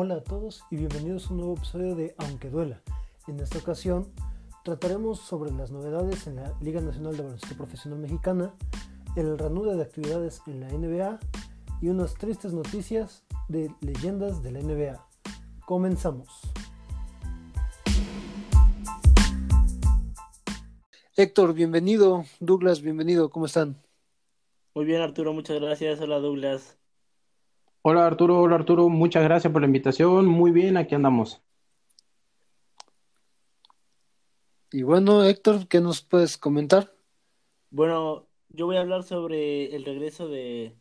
[0.00, 2.80] Hola a todos y bienvenidos a un nuevo episodio de Aunque Duela.
[3.26, 4.06] En esta ocasión
[4.62, 8.54] trataremos sobre las novedades en la Liga Nacional de Baloncesto Profesional Mexicana,
[9.16, 11.18] el reanudo de actividades en la NBA
[11.82, 15.04] y unas tristes noticias de leyendas de la NBA.
[15.66, 16.28] Comenzamos.
[21.16, 22.24] Héctor, bienvenido.
[22.38, 23.30] Douglas, bienvenido.
[23.30, 23.82] ¿Cómo están?
[24.76, 26.00] Muy bien, Arturo, muchas gracias.
[26.00, 26.77] Hola, Douglas.
[27.90, 30.26] Hola Arturo, hola Arturo, muchas gracias por la invitación.
[30.26, 31.40] Muy bien, aquí andamos.
[34.70, 36.92] Y bueno, Héctor, ¿qué nos puedes comentar?
[37.70, 40.76] Bueno, yo voy a hablar sobre el regreso de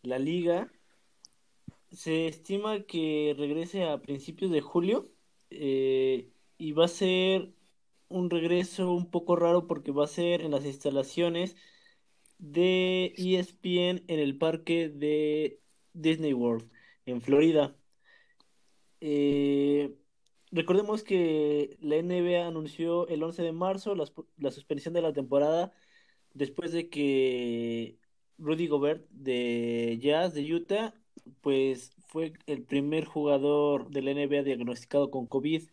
[0.00, 0.72] la liga.
[1.90, 5.10] Se estima que regrese a principios de julio
[5.50, 7.52] eh, y va a ser
[8.08, 11.54] un regreso un poco raro porque va a ser en las instalaciones
[12.38, 15.60] de ESPN en el parque de
[15.96, 16.70] Disney World
[17.06, 17.76] en Florida.
[19.00, 19.96] Eh,
[20.50, 25.72] recordemos que la NBA anunció el 11 de marzo la, suspensión de la temporada
[26.34, 27.98] después de que
[28.38, 30.94] Rudy Gobert de Jazz de Utah
[31.40, 35.68] pues fue el primer jugador de la NBA diagnosticado con COVID.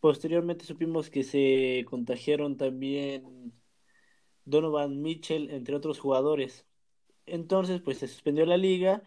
[0.00, 3.52] Posteriormente supimos que se contagiaron también
[4.44, 6.66] Donovan Mitchell, entre otros jugadores.
[7.26, 9.02] Entonces, pues se suspendió la liga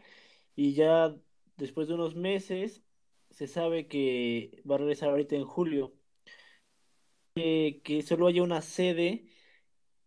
[0.55, 1.15] y ya
[1.57, 2.83] después de unos meses
[3.31, 5.93] se sabe que va a regresar ahorita en julio.
[7.35, 9.25] que solo haya una sede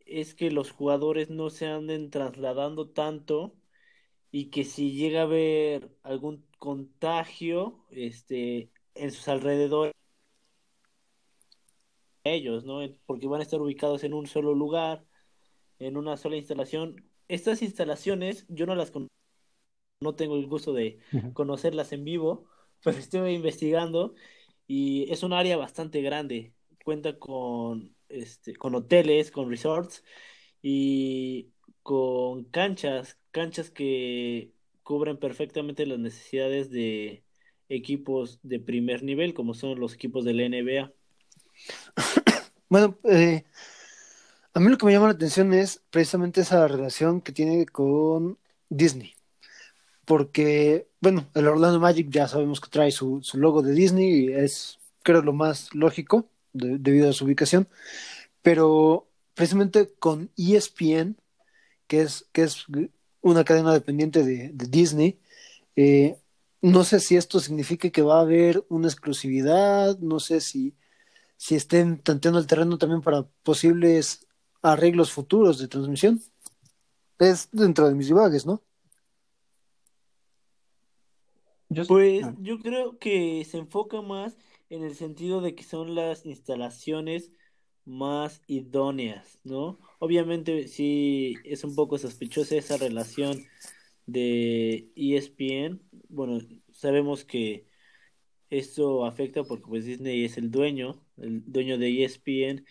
[0.06, 3.56] es que los jugadores no se anden trasladando tanto
[4.30, 9.94] y que si llega a haber algún contagio este, en sus alrededores,
[12.24, 12.80] ellos, ¿no?
[13.06, 15.06] Porque van a estar ubicados en un solo lugar,
[15.78, 17.08] en una sola instalación.
[17.28, 19.15] Estas instalaciones yo no las conozco
[20.00, 20.98] no tengo el gusto de
[21.32, 22.46] conocerlas en vivo,
[22.84, 24.14] pero estoy investigando
[24.66, 26.52] y es un área bastante grande.
[26.84, 30.04] Cuenta con, este, con hoteles, con resorts
[30.62, 31.50] y
[31.82, 34.52] con canchas, canchas que
[34.82, 37.24] cubren perfectamente las necesidades de
[37.68, 40.92] equipos de primer nivel, como son los equipos de la NBA.
[42.68, 43.44] Bueno, eh,
[44.52, 48.40] a mí lo que me llama la atención es precisamente esa relación que tiene con
[48.68, 49.15] Disney
[50.06, 54.78] porque, bueno, el Orlando Magic ya sabemos que trae su, logo de Disney y es,
[55.02, 57.68] creo, lo más lógico debido a su ubicación,
[58.40, 61.16] pero precisamente con ESPN,
[61.88, 62.66] que es, que es
[63.20, 65.18] una cadena dependiente de, Disney,
[65.74, 66.16] eh,
[66.62, 70.74] no sé si esto significa que va a haber una exclusividad, no sé si,
[71.36, 74.26] si estén tanteando el terreno también para posibles
[74.62, 76.22] arreglos futuros de transmisión.
[77.18, 78.62] Es dentro de mis divagues, ¿no?
[81.88, 82.34] Pues ah.
[82.40, 84.36] yo creo que se enfoca más
[84.70, 87.32] en el sentido de que son las instalaciones
[87.84, 89.78] más idóneas, ¿no?
[89.98, 93.44] Obviamente sí es un poco sospechosa esa relación
[94.06, 95.80] de ESPN.
[96.08, 96.38] Bueno,
[96.72, 97.66] sabemos que
[98.50, 102.64] esto afecta porque pues Disney es el dueño, el dueño de ESPN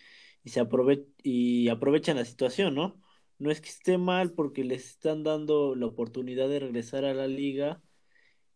[0.44, 3.00] y se aprove y aprovechan la situación, ¿no?
[3.38, 7.26] No es que esté mal porque les están dando la oportunidad de regresar a la
[7.26, 7.82] liga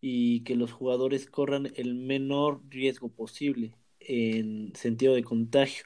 [0.01, 5.85] y que los jugadores corran el menor riesgo posible en sentido de contagio.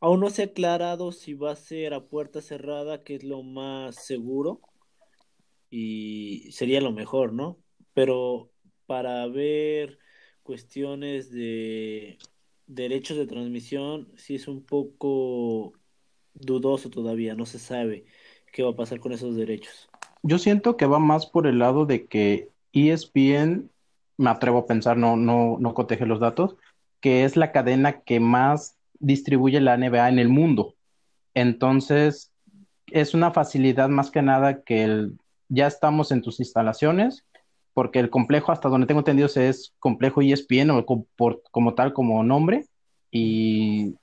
[0.00, 3.42] Aún no se ha aclarado si va a ser a puerta cerrada, que es lo
[3.42, 4.60] más seguro
[5.70, 7.58] y sería lo mejor, ¿no?
[7.94, 8.50] Pero
[8.86, 9.98] para ver
[10.42, 12.18] cuestiones de
[12.66, 15.72] derechos de transmisión, sí es un poco
[16.34, 18.04] dudoso todavía, no se sabe
[18.52, 19.88] qué va a pasar con esos derechos.
[20.22, 23.70] Yo siento que va más por el lado de que ESPN,
[24.16, 26.56] me atrevo a pensar, no, no, no coteje los datos,
[27.00, 30.74] que es la cadena que más distribuye la NBA en el mundo.
[31.34, 32.32] Entonces,
[32.90, 35.18] es una facilidad más que nada que el,
[35.48, 37.24] ya estamos en tus instalaciones,
[37.72, 40.86] porque el complejo, hasta donde tengo entendido, es complejo ESPN o
[41.50, 42.66] como tal como nombre,
[43.10, 43.96] y,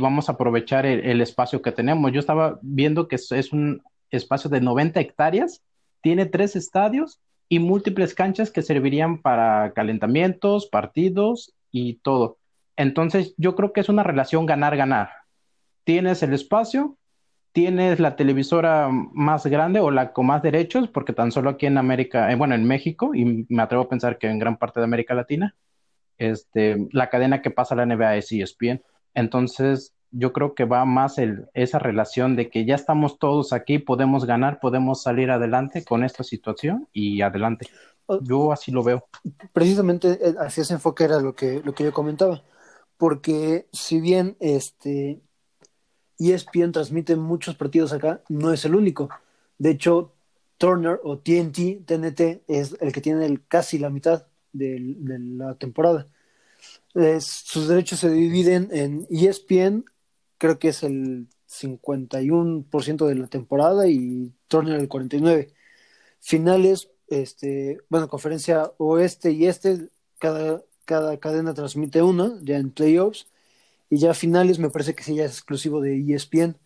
[0.00, 2.12] vamos a aprovechar el, espacio que tenemos.
[2.12, 5.62] Yo estaba viendo que es un espacio de 90 hectáreas,
[6.00, 12.38] tiene tres estadios y múltiples canchas que servirían para calentamientos, partidos y todo.
[12.76, 15.10] Entonces, yo creo que es una relación ganar-ganar.
[15.84, 16.96] Tienes el espacio,
[17.52, 21.78] tienes la televisora más grande o la con más derechos, porque tan solo aquí en
[21.78, 24.84] América, eh, bueno, en México, y me atrevo a pensar que en gran parte de
[24.84, 25.56] América Latina,
[26.18, 28.82] este, la cadena que pasa la NBA es ESPN.
[29.14, 33.78] Entonces, yo creo que va más el, esa relación de que ya estamos todos aquí,
[33.78, 37.68] podemos ganar, podemos salir adelante con esta situación y adelante.
[38.22, 39.06] Yo así lo veo.
[39.52, 42.42] Precisamente eh, así ese enfoque era lo que, lo que yo comentaba,
[42.96, 45.20] porque si bien este
[46.18, 49.08] ESPN transmite muchos partidos acá, no es el único.
[49.58, 50.14] De hecho,
[50.58, 54.96] Turner o TNT, TNT, es el que tiene casi la mitad de,
[55.36, 56.08] la temporada.
[57.20, 59.84] sus derechos se dividen en ESPN,
[60.38, 65.52] creo que es el 51% de la temporada y Turner el 49%.
[66.20, 69.88] Finales, este, bueno, conferencia oeste y este,
[70.18, 73.28] cada, cada cadena transmite uno, ya en playoffs,
[73.90, 76.56] y ya finales me parece que sí ya es exclusivo de ESPN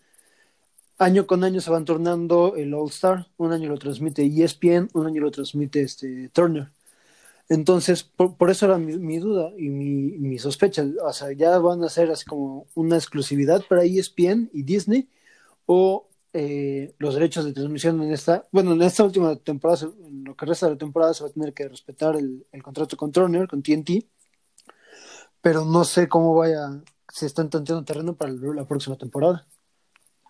[1.03, 3.29] año con año se van tornando el All Star.
[3.37, 6.69] Un año lo transmite ESPN, un año lo transmite este Turner.
[7.49, 10.85] Entonces, por, eso era mi, duda y mi, mi, sospecha.
[11.05, 15.09] O sea, ya van a ser así como una exclusividad para ESPN y Disney
[15.67, 20.35] o eh, los derechos de transmisión en esta, bueno, en esta última temporada, en lo
[20.35, 23.47] que resta de la temporada se va a tener que respetar el, contrato con Turner,
[23.47, 24.07] con TNT,
[25.43, 26.71] pero no sé cómo vaya,
[27.13, 29.47] si están tanteando terreno para la próxima temporada.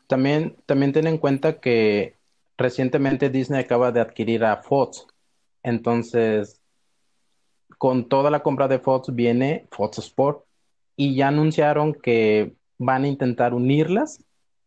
[0.08, 2.16] También, también ten en cuenta que
[2.58, 5.06] recientemente Disney acaba de adquirir a Fox.
[5.62, 6.60] Entonces,
[7.82, 10.44] con toda la compra de Fox viene Fox Sport
[10.94, 14.24] y ya anunciaron que van a intentar unirlas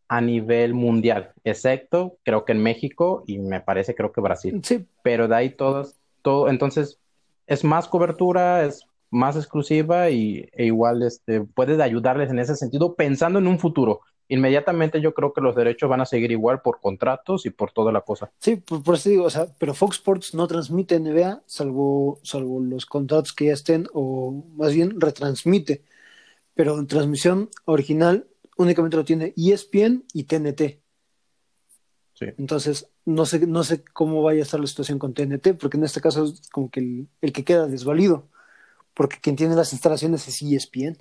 [0.10, 4.60] a nivel mundial, excepto creo que en México y me parece creo que Brasil.
[4.66, 4.86] Sí.
[5.02, 7.00] Pero de ahí todos, todo, entonces
[7.48, 12.96] es más cobertura, es más exclusiva y e igual este, puede ayudarles en ese sentido
[12.96, 16.80] pensando en un futuro inmediatamente yo creo que los derechos van a seguir igual por
[16.80, 18.32] contratos y por toda la cosa.
[18.40, 22.86] Sí, por, eso digo, o sea, pero Fox Sports no transmite NBA salvo, salvo los
[22.86, 25.84] contratos que ya estén, o más bien retransmite.
[26.54, 28.28] Pero en transmisión original
[28.58, 30.80] únicamente lo tiene ESPN y TNT.
[32.14, 32.26] Sí.
[32.38, 35.84] Entonces, no sé, no sé cómo vaya a estar la situación con TNT, porque en
[35.84, 38.30] este caso es como que el, el que queda desvalido,
[38.94, 40.98] porque quien tiene las instalaciones es ESPN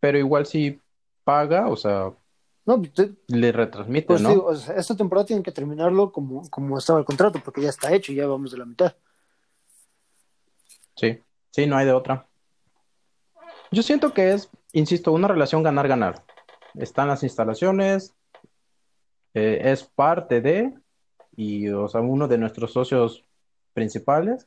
[0.00, 0.80] pero igual si
[1.24, 2.12] paga, o sea,
[2.68, 4.50] no, pues, le retransmite, pues, ¿no?
[4.52, 8.26] esta temporada tienen que terminarlo como, como estaba el contrato, porque ya está hecho, ya
[8.26, 8.94] vamos de la mitad.
[10.94, 12.26] Sí, sí, no hay de otra.
[13.70, 16.24] Yo siento que es, insisto, una relación ganar-ganar.
[16.74, 18.14] Están las instalaciones,
[19.32, 20.74] eh, es parte de,
[21.36, 23.24] y o sea, uno de nuestros socios
[23.72, 24.46] principales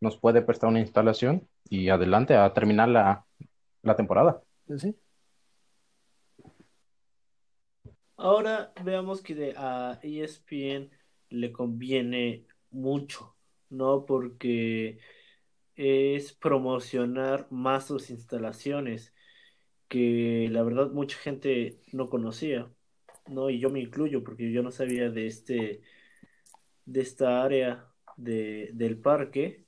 [0.00, 3.24] nos puede prestar una instalación y adelante a terminar la,
[3.82, 4.42] la temporada.
[8.16, 10.90] Ahora veamos que a ESPN
[11.30, 13.36] le conviene mucho,
[13.68, 14.06] ¿no?
[14.06, 14.98] Porque
[15.76, 19.14] es promocionar más sus instalaciones,
[19.88, 22.72] que la verdad mucha gente no conocía,
[23.28, 23.50] ¿no?
[23.50, 25.82] Y yo me incluyo porque yo no sabía de este,
[26.86, 29.65] de esta área de, del parque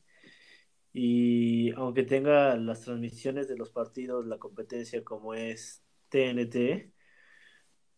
[1.00, 6.90] y aunque tenga las transmisiones de los partidos, la competencia como es TNT,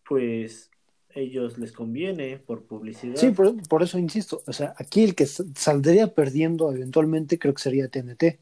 [0.06, 0.70] pues
[1.14, 3.16] ellos les conviene por publicidad.
[3.16, 7.88] Sí, por, eso insisto, o sea, aquí el que saldría perdiendo eventualmente creo que sería
[7.88, 8.38] TNT.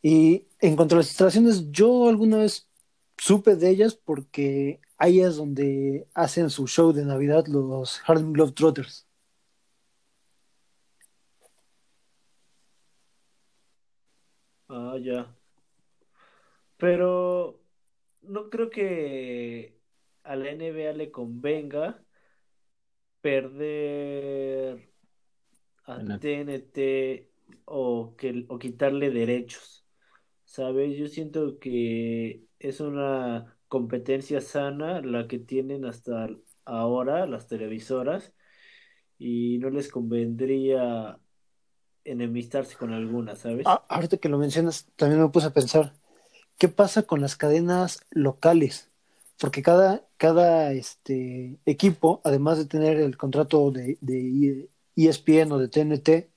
[0.00, 2.68] Y en cuanto a las instalaciones, yo alguna vez
[3.18, 9.06] supe de ellas porque ahí es donde hacen su show de Navidad los Harlem Globetrotters.
[14.74, 15.36] Ah, ya.
[16.76, 17.62] Pero
[18.22, 19.80] no creo que
[20.24, 22.04] a la NBA le convenga
[23.20, 24.92] perder
[25.86, 27.30] a TNT
[27.66, 29.86] o, que, o quitarle derechos.
[30.44, 30.96] ¿Sabes?
[30.98, 36.28] Yo siento que es una competencia sana la que tienen hasta
[36.64, 38.34] ahora las televisoras
[39.18, 41.20] y no les convendría
[42.04, 43.64] enemistarse con alguna, ¿sabes?
[43.66, 45.92] Ah, ahorita que lo mencionas, también me puse a pensar,
[46.58, 48.88] ¿qué pasa con las cadenas locales?
[49.38, 55.68] Porque cada, cada este, equipo, además de tener el contrato de, de ESPN o de
[55.68, 56.30] TNT,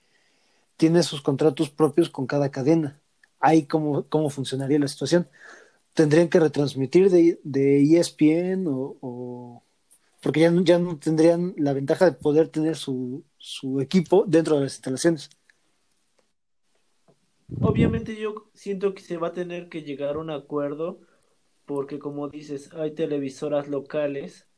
[0.77, 2.99] tiene sus contratos propios con cada cadena.
[3.39, 5.27] Ahí cómo, cómo funcionaría la situación.
[5.93, 9.63] ¿Tendrían que retransmitir de, de ESPN o,
[10.21, 14.63] porque ya, ya no tendrían la ventaja de poder tener su, su equipo dentro de
[14.63, 15.29] las instalaciones?
[17.61, 20.99] Obviamente yo siento que se va a tener que llegar a un acuerdo
[21.65, 24.49] porque como dices, hay televisoras locales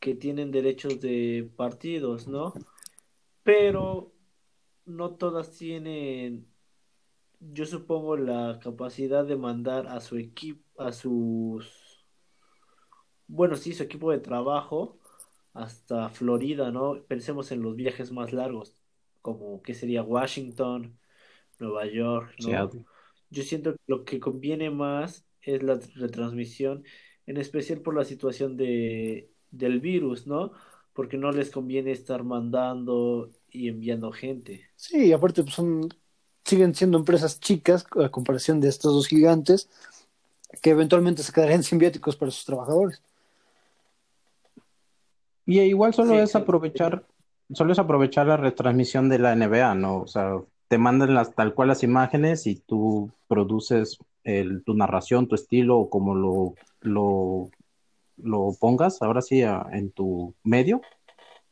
[0.00, 2.52] que tienen derechos de partidos, ¿no?
[3.42, 4.12] Pero
[4.84, 6.48] no todas tienen
[7.40, 12.04] yo supongo la capacidad de mandar a su equipo, a sus,
[13.26, 14.98] bueno, sí, su equipo de trabajo
[15.54, 17.02] hasta Florida, ¿no?
[17.06, 18.74] Pensemos en los viajes más largos,
[19.22, 20.98] como que sería Washington,
[21.58, 22.70] Nueva York, ¿no?
[23.30, 26.84] Yo siento que lo que conviene más es la retransmisión,
[27.26, 30.52] en especial por la situación de, del virus, ¿no?
[30.92, 34.70] Porque no les conviene estar mandando y enviando gente.
[34.76, 35.88] Sí, aparte pues son
[36.44, 39.68] siguen siendo empresas chicas a comparación de estos dos gigantes
[40.62, 43.02] que eventualmente se quedarían simbióticos para sus trabajadores.
[45.44, 47.06] Y igual solo es aprovechar,
[47.52, 50.00] solo es aprovechar la retransmisión de la NBA, ¿no?
[50.00, 55.26] O sea, te mandan las, tal cual las imágenes y tú produces el, tu narración,
[55.26, 60.82] tu estilo, o como lo, lo, pongas, ahora sí, en tu medio,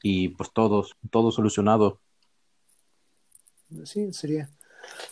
[0.03, 1.99] y pues todo, todo solucionado.
[3.85, 4.51] Sí, sería.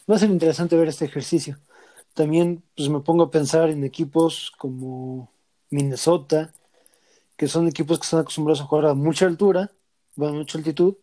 [0.08, 1.58] Va a ser interesante ver este ejercicio.
[2.12, 5.32] También pues me pongo a pensar en equipos como
[5.70, 6.52] Minnesota,
[7.36, 9.72] que son equipos que están acostumbrados a jugar a mucha altura,
[10.16, 10.94] a mucha altitud.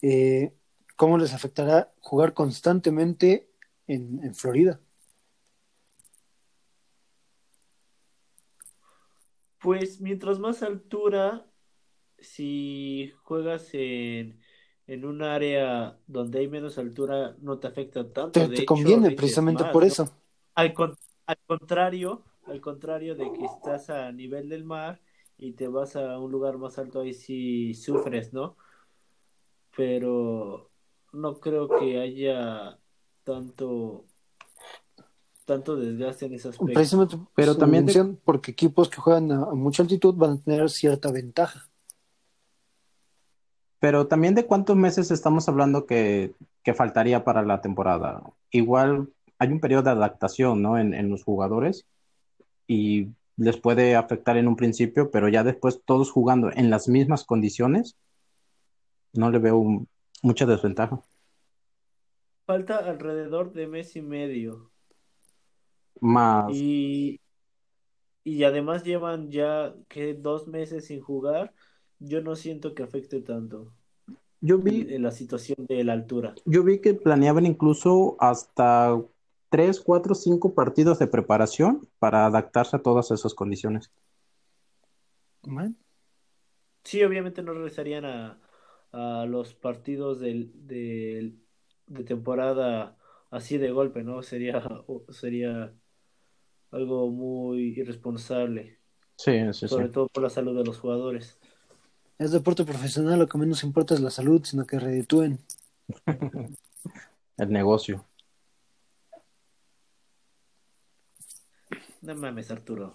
[0.00, 0.54] Eh,
[0.98, 3.48] ¿Cómo les afectará jugar constantemente
[3.86, 4.78] en, en Florida?
[9.58, 11.46] Pues mientras más altura,
[12.18, 14.38] si juegas en
[14.88, 18.48] en un área donde hay menos altura no te afecta tanto.
[18.48, 20.10] Te, conviene precisamente por eso.
[20.54, 20.72] Al,
[21.46, 25.00] contrario, al contrario de que estás a nivel del mar
[25.36, 28.56] y te vas a un lugar más alto, ahí sí sufres, ¿no?
[29.76, 30.67] Pero
[31.12, 32.78] no creo que haya
[33.24, 34.04] tanto
[35.44, 36.74] tanto desgaste en esas aspecto.
[36.74, 37.86] Precisamente, pero también
[38.22, 41.68] porque equipos que juegan a mucha altitud van a tener cierta ventaja.
[43.80, 46.34] Pero también de cuántos meses estamos hablando que,
[46.76, 48.22] faltaría para la temporada.
[48.50, 50.78] Igual hay un periodo de adaptación, ¿no?
[50.78, 51.86] En, los jugadores
[52.66, 57.24] y les puede afectar en un principio, pero ya después todos jugando en las mismas
[57.24, 57.96] condiciones,
[59.14, 59.86] no le veo
[60.22, 61.02] mucha desventaja.
[62.46, 64.70] Falta alrededor de mes y medio.
[66.00, 66.50] Más.
[66.54, 67.20] Y,
[68.24, 71.52] y además llevan ya que dos meses sin jugar
[71.98, 73.72] yo no siento que afecte tanto.
[74.40, 76.34] Yo vi en la situación de la altura.
[76.44, 78.96] Yo vi que planeaban incluso hasta
[79.48, 83.90] tres, cuatro, cinco partidos de preparación para adaptarse a todas esas condiciones.
[86.84, 88.38] Sí, obviamente no regresarían a,
[88.92, 92.96] a los partidos del, de temporada
[93.30, 94.22] así de golpe, ¿no?
[94.22, 94.62] Sería,
[95.10, 95.72] sería
[96.70, 98.78] algo muy irresponsable.
[99.16, 101.38] Sí, sí, Sobre todo por la salud de los jugadores.
[102.18, 105.38] Es deporte profesional, lo que menos importa es la salud, sino que reditúen.
[107.36, 108.04] El negocio.
[112.02, 112.94] No mames, Arturo.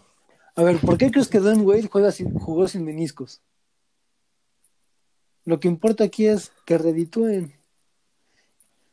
[0.56, 3.42] A ver, ¿por qué crees que Dan Wade juega sin, jugó sin meniscos?
[5.46, 7.54] Lo que importa aquí es que reditúen.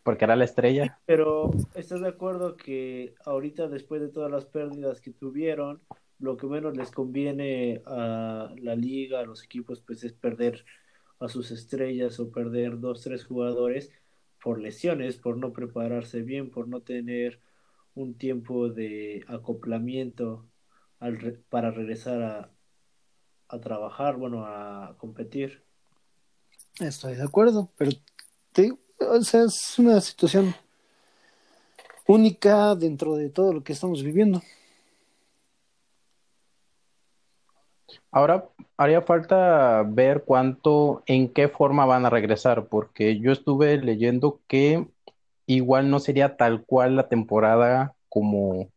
[0.02, 0.99] Porque era la estrella.
[1.07, 5.80] Pero, ¿estás de acuerdo que ahorita, después de todas las pérdidas que tuvieron,
[6.19, 10.64] lo que menos les conviene a la liga, a los equipos, pues es perder
[11.21, 13.92] a sus estrellas o perder dos, tres jugadores
[14.42, 17.40] por lesiones, por no prepararse bien, por no tener
[17.95, 20.47] un tiempo de acoplamiento
[20.99, 22.50] al para regresar a,
[23.49, 25.62] a trabajar, bueno, a competir.
[26.80, 27.90] Estoy de acuerdo, pero
[28.52, 30.54] te, es una situación
[32.06, 34.40] única dentro de todo lo que estamos viviendo.
[38.10, 44.40] Ahora haría falta ver cuánto, en qué forma van a regresar, porque yo estuve leyendo
[44.46, 44.87] que
[45.46, 48.70] igual no sería tal cual la temporada como,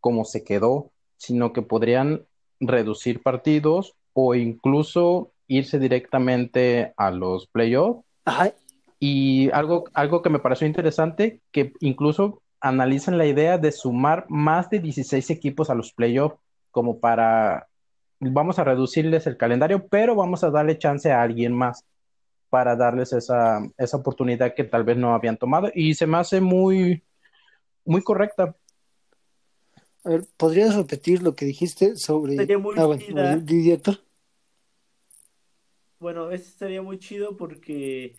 [0.00, 2.26] como se quedó, sino que podrían
[2.58, 8.04] reducir partidos o incluso irse directamente a los playoffs.
[8.98, 14.70] Y algo, algo que me pareció interesante, que incluso analizan la idea de sumar más
[14.70, 16.38] de 16 equipos a los playoffs
[16.70, 17.68] como para
[18.20, 21.84] vamos a reducirles el calendario, pero vamos a darle chance a alguien más
[22.48, 26.40] para darles esa, esa oportunidad que tal vez no habían tomado y se me hace
[26.40, 27.02] muy,
[27.84, 28.54] muy correcta.
[30.04, 32.36] A ver, ¿podrías repetir lo que dijiste sobre...
[32.36, 33.40] Sería muy ah, bueno,
[36.04, 38.14] bueno, este sería muy chido porque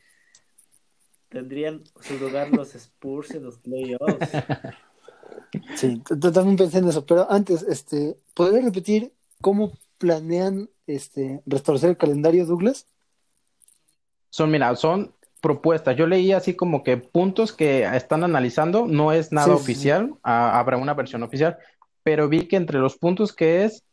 [1.29, 4.31] tendrían su lugar los Spurs en los playoffs.
[5.75, 6.01] Sí,
[6.33, 12.45] también pensé en eso, pero antes, este, ¿podrías repetir cómo planean este, restablecer el calendario,
[12.45, 12.87] Douglas?
[14.31, 15.95] Son, mira, son propuestas.
[15.95, 20.93] Yo leí así como que puntos que están analizando, no es nada oficial, habrá una
[20.93, 21.57] versión oficial,
[22.03, 23.85] pero vi que entre los puntos que es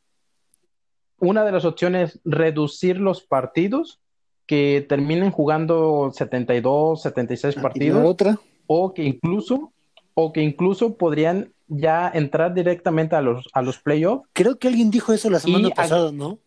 [1.23, 4.01] una de las opciones reducir los partidos
[4.45, 8.41] que terminen jugando 72, 76 ah, partidos otra?
[8.67, 9.73] o que incluso
[10.15, 14.29] o que incluso podrían ya entrar directamente a los a los playoffs.
[14.33, 16.41] Creo que alguien dijo eso la semana pasada, ¿no?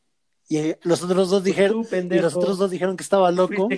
[0.50, 3.70] Y eh, los otros dos dijeron y los otros dos dijeron que estaba loco.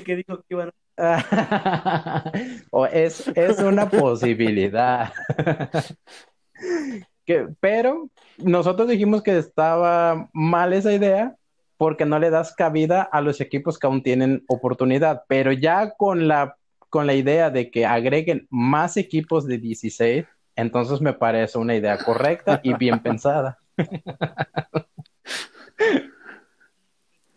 [2.72, 5.14] o es, es una posibilidad.
[7.28, 11.36] que, pero nosotros dijimos que estaba mal esa idea
[11.78, 16.28] porque no le das cabida a los equipos que aún tienen oportunidad, pero ya con
[16.28, 16.58] la,
[16.90, 22.00] con la idea de que agreguen más equipos de 16, entonces me parece una idea
[22.04, 23.60] correcta y bien pensada.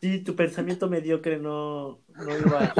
[0.00, 2.72] Sí, tu pensamiento mediocre no, no iba a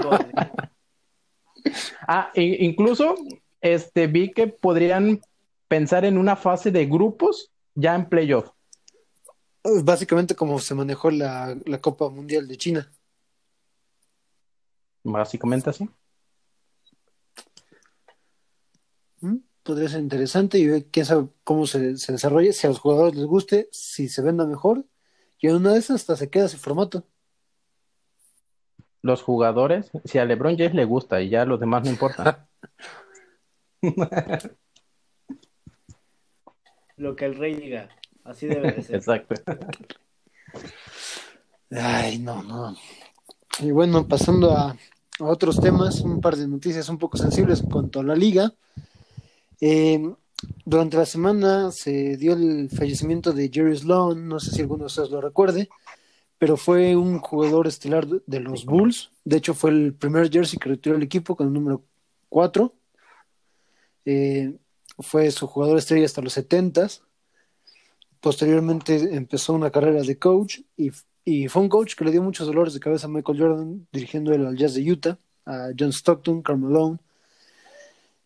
[2.09, 3.15] Ah, incluso
[3.61, 5.21] este, vi que podrían
[5.71, 8.51] pensar en una fase de grupos ya en playoff.
[9.85, 12.93] Básicamente como se manejó la, Copa Mundial de China.
[15.05, 15.89] Básicamente así.
[19.21, 23.15] Mm, podría ser interesante y quién sabe cómo se, se desarrolla, si a los jugadores
[23.15, 24.85] les guste, si se venda mejor.
[25.39, 27.05] Y en una de esas hasta se queda ese formato.
[29.03, 32.49] Los jugadores, si a LeBron James le gusta y ya los demás no importan.
[37.01, 37.89] Lo que el rey diga.
[38.25, 38.97] Así debe de ser.
[38.97, 39.35] Exacto.
[41.71, 42.77] Ay, no, no.
[43.61, 44.77] Y bueno, pasando a,
[45.19, 48.53] otros temas, un par de noticias un poco sensibles en cuanto a la liga.
[49.63, 50.13] Eh,
[50.67, 54.87] durante la semana se dio el fallecimiento de Jerry Sloan, no sé si alguno de
[54.89, 55.71] ustedes lo recuerde,
[56.39, 59.11] pero fue un jugador estelar de los Bulls.
[59.25, 61.83] De hecho, fue el primer jersey que retiró el equipo con el número
[62.29, 62.75] 4.
[64.05, 64.55] Eh,
[65.01, 66.89] fue su jugador estrella hasta los 70
[68.21, 70.91] Posteriormente empezó una carrera de coach y,
[71.49, 74.57] fue un coach que le dio muchos dolores de cabeza a Michael Jordan dirigiendo el
[74.57, 76.99] Jazz de Utah, a John Stockton, Carmelo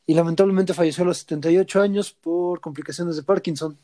[0.07, 3.79] y lamentablemente falleció a los 78 años por complicaciones de Parkinson.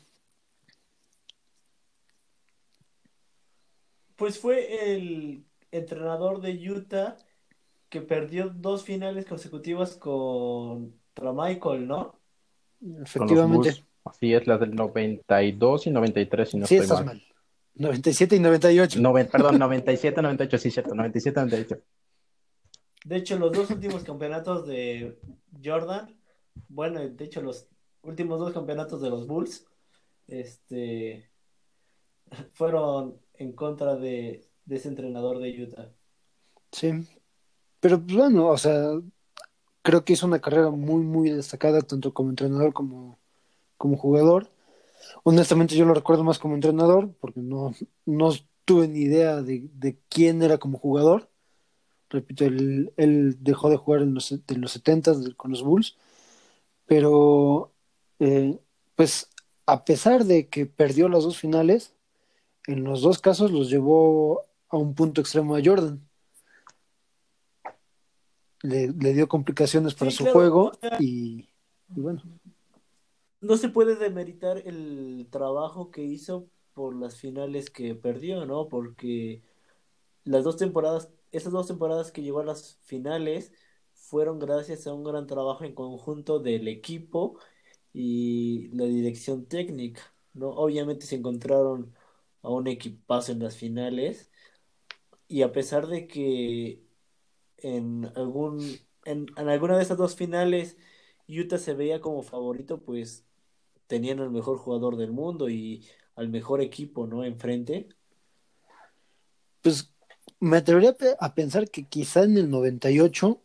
[4.15, 7.17] Pues fue el entrenador de Utah
[7.89, 12.20] que perdió dos finales consecutivas contra Michael, ¿no?
[13.03, 13.83] Efectivamente.
[14.03, 17.05] Así es, las del 92 y 93, si no sí, estoy mal.
[17.05, 17.23] mal.
[17.75, 18.99] 97 y 98.
[19.31, 21.77] perdón, 97, 98, sí, cierto, 97, 98.
[23.05, 25.19] De hecho, los dos últimos campeonatos de
[25.63, 26.15] Jordan,
[26.67, 27.67] bueno, de hecho, los
[28.03, 29.65] últimos dos campeonatos de los Bulls,
[30.27, 31.29] este,
[32.53, 35.89] fueron en contra de, de ese entrenador de Utah.
[36.71, 36.91] Sí,
[37.79, 38.99] pero pues, bueno, o sea,
[39.81, 43.19] creo que hizo una carrera muy, muy destacada, tanto como entrenador como
[43.81, 44.51] como jugador.
[45.23, 47.73] Honestamente yo lo recuerdo más como entrenador, porque no,
[48.05, 48.31] no
[48.65, 51.29] tuve ni idea de, quién era como jugador.
[52.09, 55.97] Repito, él, dejó de jugar en los, en los 70 con los Bulls,
[56.85, 57.73] pero
[58.19, 58.59] eh,
[58.95, 59.29] pues
[59.65, 61.95] a pesar de que perdió las dos finales,
[62.67, 66.07] en los dos casos los llevó a un punto extremo a Jordan.
[68.63, 71.49] Le, dio complicaciones para su juego y
[71.87, 72.21] bueno
[73.41, 78.69] no se puede demeritar el trabajo que hizo por las finales que perdió, ¿no?
[78.69, 79.43] Porque
[80.23, 83.51] las dos temporadas, esas dos temporadas que llevó a las finales
[83.93, 87.39] fueron gracias a un gran trabajo en conjunto del equipo
[87.93, 90.01] y la dirección técnica,
[90.33, 90.49] ¿no?
[90.51, 91.95] Obviamente se encontraron
[92.43, 94.31] a un equipazo en las finales
[95.27, 96.83] y a pesar de que
[97.61, 98.59] en algún
[99.05, 100.77] en, en alguna de esas dos finales
[101.27, 103.25] Utah se veía como favorito, pues
[103.87, 107.23] tenían el mejor jugador del mundo y al mejor equipo, ¿no?
[107.23, 107.89] Enfrente.
[109.61, 109.93] Pues
[110.39, 113.41] me atrevería a pensar que quizá en el 98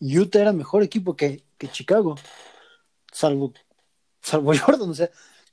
[0.00, 2.16] Utah era mejor equipo que, Chicago,
[3.12, 3.52] salvo,
[4.20, 5.10] salvo Jordan, o sea,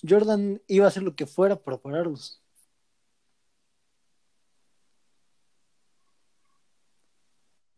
[0.07, 2.40] Jordan iba a hacer lo que fuera para pararlos.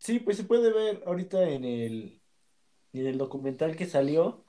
[0.03, 2.21] Sí, pues se puede ver ahorita en el,
[2.93, 4.45] en el documental que salió,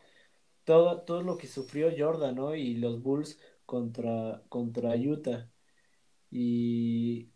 [0.65, 2.57] todo, todo lo que sufrió Jordan, ¿no?
[2.57, 5.51] Y los Bulls contra, contra Utah.
[6.31, 7.31] Y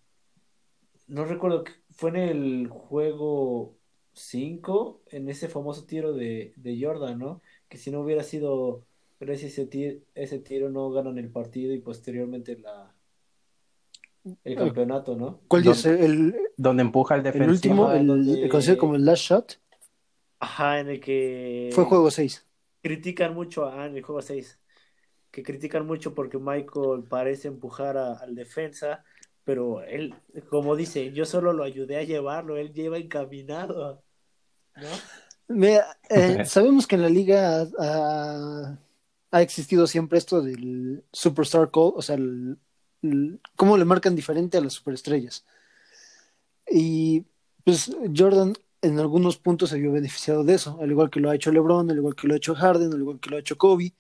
[1.09, 3.79] no recuerdo, fue en el juego
[4.13, 7.43] 5, en ese famoso tiro de, Jordan, ¿no?
[7.69, 8.87] Que si no hubiera sido
[9.21, 9.49] ese
[10.15, 12.98] ese tiro no ganan el partido y posteriormente la
[14.45, 15.41] el campeonato, ¿no?
[15.49, 16.05] ¿Cuál dice?
[16.05, 17.93] El, donde empuja el defensivo.
[17.93, 19.61] El último, el, conocido como el last shot.
[20.41, 21.71] Ajá, en el que...
[21.73, 22.47] Fue juego 6.
[22.83, 24.59] Critican mucho, a, en el juego 6,
[25.31, 29.05] que critican mucho porque Michael parece empujar al defensa,
[29.45, 30.15] pero él,
[30.51, 34.03] como dice, yo solo lo ayudé a llevarlo, él lleva encaminado,
[34.77, 34.89] ¿no?
[35.49, 35.81] Eh,
[36.45, 37.67] sabemos que en la liga
[39.31, 42.17] ha, existido siempre esto del Superstar Call, o sea,
[43.57, 45.45] cómo le marcan diferente a las superestrellas.
[46.71, 47.25] Y
[47.65, 51.35] pues Jordan en algunos puntos se vio beneficiado de eso, al igual que lo ha
[51.35, 53.59] hecho LeBron, al igual que lo ha hecho Harden, al igual que lo ha hecho
[53.59, 53.95] Kobe,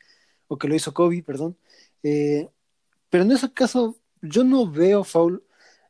[0.48, 1.56] o que lo hizo Kobe, perdón.
[2.02, 2.48] Eh,
[3.11, 5.42] pero en ese caso, yo no veo foul.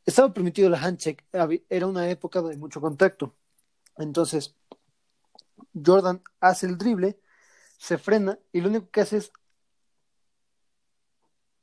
[0.06, 1.24] Estaba permitido la handshake,
[1.68, 3.34] era una época de mucho contacto.
[3.98, 4.54] Entonces,
[5.84, 7.18] Jordan hace el drible,
[7.78, 9.32] se frena y lo único que hace es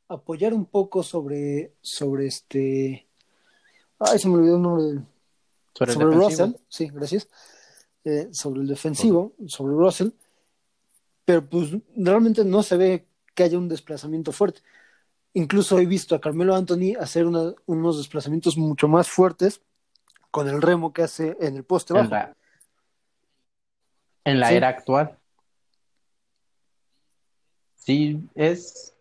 [0.07, 3.07] apoyar un poco sobre, sobre este.
[3.99, 5.05] Ay, se me olvidó el nombre del
[5.75, 7.27] sobre, Russell, sí, gracias,
[8.03, 10.09] eh, sobre el defensivo, sobre Russell,
[11.25, 14.61] pero pues realmente no se ve que haya un desplazamiento fuerte.
[15.33, 19.61] Incluso he visto a Carmelo Anthony hacer unos desplazamientos mucho más fuertes
[20.31, 22.13] con el remo que hace en el poste bajo.
[24.23, 25.19] En la, era actual.
[27.75, 28.94] Sí, es.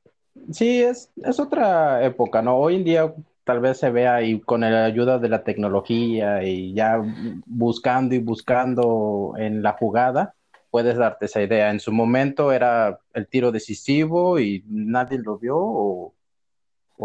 [0.53, 2.57] Sí, es, es otra época, ¿no?
[2.57, 6.75] Hoy en día tal vez se vea y con la ayuda de la tecnología y
[6.75, 7.01] ya
[7.47, 10.35] buscando y buscando en la jugada,
[10.71, 11.71] puedes darte esa idea.
[11.71, 16.15] En su momento era el tiro decisivo y nadie lo vio o,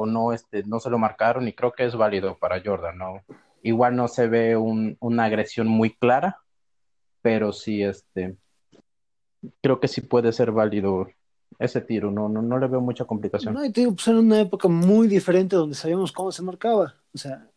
[0.06, 3.24] no, este, no se lo marcaron y creo que es válido para Jordan, ¿no?
[3.62, 6.38] Igual no se ve un, una agresión muy clara,
[7.22, 8.38] pero sí, este,
[9.62, 11.10] creo que sí puede ser válido
[11.58, 13.54] ese tiro, no, no, no le veo mucha complicación.
[13.54, 16.96] No, y te digo, pues era una época muy diferente donde sabíamos cómo se marcaba.
[17.14, 17.50] O sea,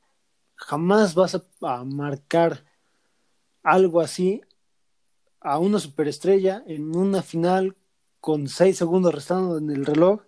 [0.56, 2.64] jamás vas a, marcar
[3.62, 4.40] algo así
[5.40, 7.76] a una superestrella en una final
[8.20, 10.22] con seis segundos restando en el reloj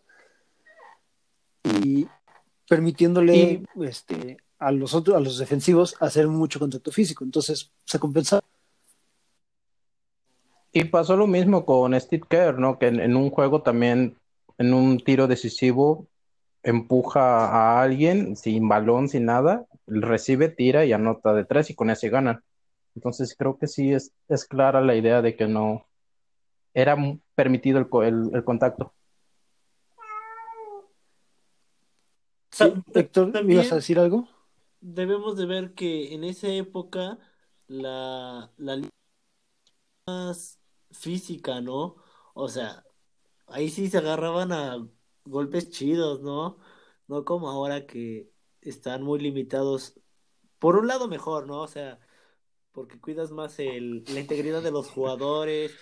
[1.83, 2.07] y
[2.69, 8.41] permitiéndole este a los otros a los defensivos hacer mucho contacto físico entonces se compensa
[10.75, 12.81] y pasó lo mismo con Steve Kerr, ¿no?
[12.81, 14.17] Que en, un juego también,
[14.59, 16.09] en un tiro decisivo,
[16.65, 21.91] empuja a alguien sin balón, sin nada, recibe, tira y anota de tres y con
[21.91, 22.43] ese gana.
[22.97, 25.87] Entonces creo que sí es, es clara la idea de que no
[26.75, 26.97] era
[27.37, 28.93] permitido el, el, contacto.
[32.51, 34.29] Sí, Héctor, ¿ibas a decir algo?
[34.81, 37.19] Debemos de ver que en esa época
[37.69, 38.83] la, la
[40.07, 40.59] más
[40.95, 41.97] física, ¿no?
[42.35, 42.85] O sea,
[43.47, 44.89] ahí sí se agarraban a
[45.25, 46.59] golpes chidos, ¿no?
[47.09, 48.31] No como ahora que
[48.63, 50.01] están muy limitados.
[50.59, 51.63] Por un lado mejor, ¿no?
[51.63, 52.01] O sea,
[52.73, 55.73] porque cuidas más el, la integridad de los jugadores,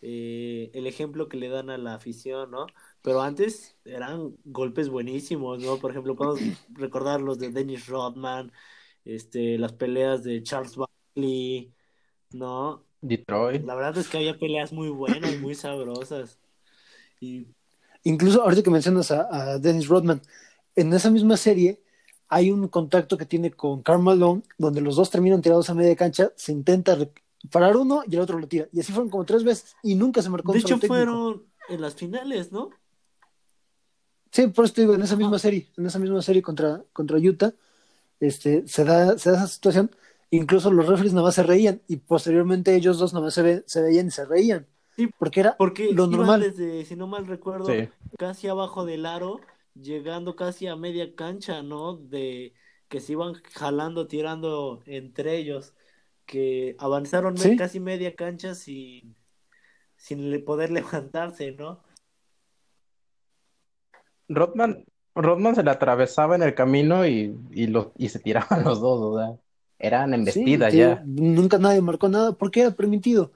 [0.00, 2.66] eh, el ejemplo que le dan a la afición, ¿no?
[3.02, 5.78] Pero antes eran golpes buenísimos, ¿no?
[5.78, 8.52] Por ejemplo, podemos recordar los de Dennis Rodman,
[9.04, 11.74] este, las peleas de Charles Barkley,
[12.32, 12.85] ¿no?
[13.00, 13.64] Detroit.
[13.64, 16.38] La verdad es que había peleas muy buenas, muy sabrosas.
[17.20, 17.46] Y...
[18.04, 20.22] Incluso ahorita que mencionas a, Dennis Rodman,
[20.76, 21.80] en esa misma serie
[22.28, 25.96] hay un contacto que tiene con Karl Malone, donde los dos terminan tirados a media
[25.96, 26.96] cancha, se intenta
[27.50, 28.68] parar uno y el otro lo tira.
[28.72, 31.94] Y así fueron como tres veces y nunca se marcó De hecho, fueron en las
[31.94, 32.70] finales, ¿no?
[34.30, 37.16] Sí, por eso te digo, en esa misma serie, en esa misma serie contra, contra
[37.16, 37.54] Utah,
[38.20, 39.90] este, se da, se da esa situación
[40.30, 43.82] incluso los referees nada más se reían y posteriormente ellos dos nada más se, se
[43.82, 44.66] veían y se reían.
[44.96, 46.40] Sí, porque era porque lo normal.
[46.40, 47.66] Desde, si no mal recuerdo,
[48.18, 49.40] casi abajo del aro,
[49.74, 51.96] llegando casi a media cancha, ¿no?
[51.96, 52.54] De
[52.88, 55.74] que se iban jalando, tirando entre ellos,
[56.24, 59.16] que avanzaron casi media cancha sin,
[59.96, 61.82] sin poder levantarse, ¿no?
[64.28, 64.84] Rodman,
[65.14, 69.38] Rodman se le atravesaba en el camino y, y, y se tiraban los dos, ¿verdad?
[69.78, 71.02] Eran embestidas ya.
[71.04, 73.32] Nunca nadie marcó nada porque era permitido.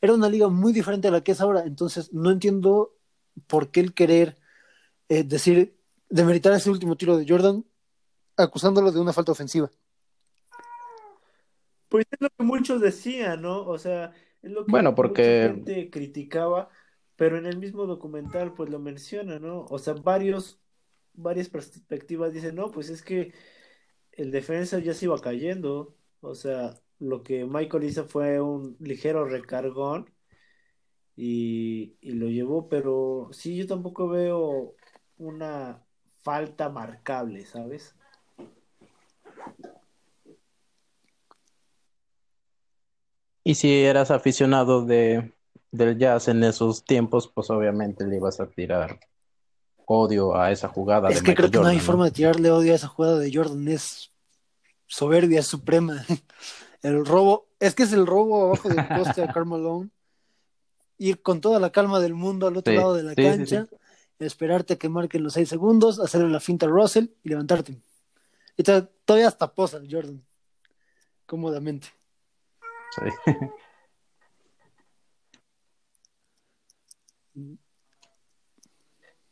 [0.00, 1.64] Era una liga muy diferente a la que es ahora.
[1.64, 2.94] Entonces, no entiendo
[3.46, 4.36] por qué el querer
[5.08, 5.76] eh, decir,
[6.08, 7.64] demeritar ese último tiro de Jordan
[8.36, 9.70] acusándolo de una falta ofensiva.
[11.88, 13.64] Pues es lo que muchos decían, ¿no?
[13.66, 15.48] O sea, es lo que bueno, porque...
[15.48, 16.68] mucha gente criticaba,
[17.16, 19.66] pero en el mismo documental pues lo menciona, ¿no?
[19.70, 20.58] O sea, varios,
[21.12, 23.32] varias perspectivas dicen, no, pues es que
[24.16, 25.94] el defensa ya se iba cayendo.
[26.20, 30.10] O sea, lo que Michael hizo fue un ligero recargón
[31.16, 34.74] y, lo llevó, pero sí, yo tampoco veo
[35.18, 35.84] una
[36.22, 37.94] falta marcable, ¿sabes?
[43.44, 45.32] Y si eras aficionado de,
[45.70, 48.98] del jazz en esos tiempos, pues obviamente le ibas a tirar
[49.86, 51.10] odio a esa jugada.
[51.10, 53.68] Es que creo que no hay forma de tirarle odio a esa jugada de Jordan,
[53.68, 54.10] es
[54.86, 56.04] soberbia suprema.
[56.82, 59.88] El robo, es que es el robo abajo del poste a Carmelo
[60.98, 63.66] ir con toda la calma del mundo al otro lado de la cancha,
[64.18, 67.80] esperarte a que marquen los seis segundos, hacerle la finta a Russell y levantarte.
[68.58, 70.22] Y todavía hasta posa Jordan,
[71.24, 71.88] cómodamente.
[72.94, 73.32] Sí.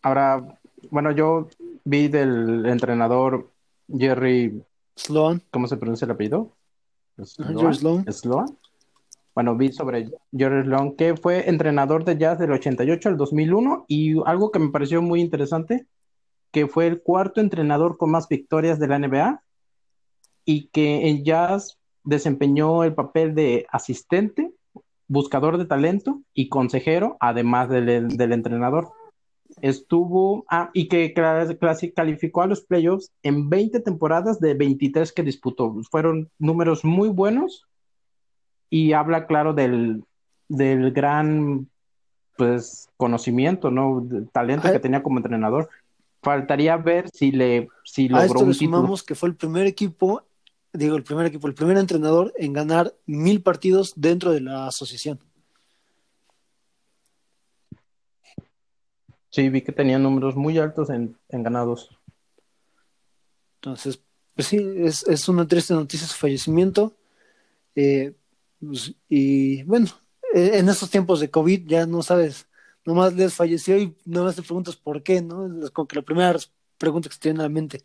[0.02, 0.58] Ahora,
[0.90, 1.48] bueno, yo
[1.84, 3.50] vi del entrenador
[3.88, 4.62] Jerry
[4.96, 5.42] Sloan.
[5.50, 6.52] ¿Cómo se pronuncia el apellido?
[7.22, 8.04] Sloan.
[8.12, 8.58] Sloan.
[9.34, 14.20] Bueno, vi sobre Jerry Sloan, que fue entrenador de jazz del 88 al 2001 y
[14.26, 15.86] algo que me pareció muy interesante,
[16.50, 19.42] que fue el cuarto entrenador con más victorias de la NBA
[20.44, 24.52] y que en jazz desempeñó el papel de asistente,
[25.06, 28.92] buscador de talento y consejero, además del, del entrenador
[29.60, 31.12] estuvo, ah, y que
[31.94, 35.74] calificó a los playoffs en 20 temporadas de 23 que disputó.
[35.90, 37.66] Fueron números muy buenos
[38.70, 40.04] y habla, claro, del,
[40.48, 41.68] del gran
[42.36, 44.06] pues conocimiento, ¿no?
[44.32, 45.68] talento que tenía como entrenador.
[46.22, 50.22] Faltaría ver si le si logró a esto le sumamos que fue el primer equipo,
[50.72, 55.18] digo el primer equipo, el primer entrenador en ganar mil partidos dentro de la asociación.
[59.32, 61.88] Sí, vi que tenía números muy altos en, ganados.
[63.54, 63.98] Entonces,
[64.34, 66.94] pues sí, es, una triste noticia su fallecimiento.
[67.74, 68.12] Eh,
[68.60, 69.86] pues, y bueno,
[70.34, 72.46] e, en estos tiempos de COVID ya no sabes,
[72.84, 75.64] nomás les falleció y nomás te preguntas por qué, ¿no?
[75.64, 76.38] Es como que la primera
[76.76, 77.80] pregunta que se tiene en la mente.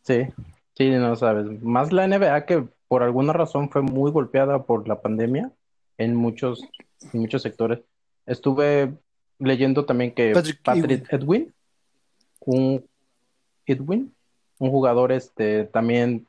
[0.00, 0.28] Sí,
[0.78, 1.62] sí, no sabes.
[1.62, 5.52] Más la NBA que por alguna razón fue muy golpeada por la pandemia
[5.98, 6.62] en muchos,
[7.12, 7.80] en muchos sectores.
[8.26, 8.92] Estuve
[9.38, 11.52] leyendo también que Patrick, Edwin.
[12.40, 12.84] un
[13.66, 14.12] Edwin,
[14.58, 16.26] un jugador este también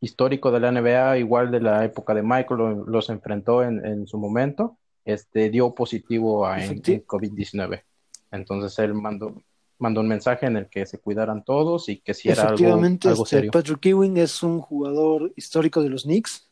[0.00, 4.76] histórico de la NBA, igual de la época de Michael, los enfrentó en, su momento,
[5.04, 7.82] este dio positivo a en, COVID-19.
[8.30, 9.42] Entonces él mandó,
[9.78, 12.84] mandó un mensaje en el que se cuidaran todos y que si era algo, algo
[12.84, 13.50] este, serio.
[13.50, 16.48] Patrick Ewing es un jugador histórico de los Knicks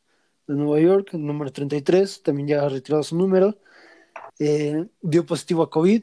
[0.47, 3.57] de Nueva York, el número 33, también ya ha retirado su número.
[4.39, 6.03] Eh, dio positivo a COVID.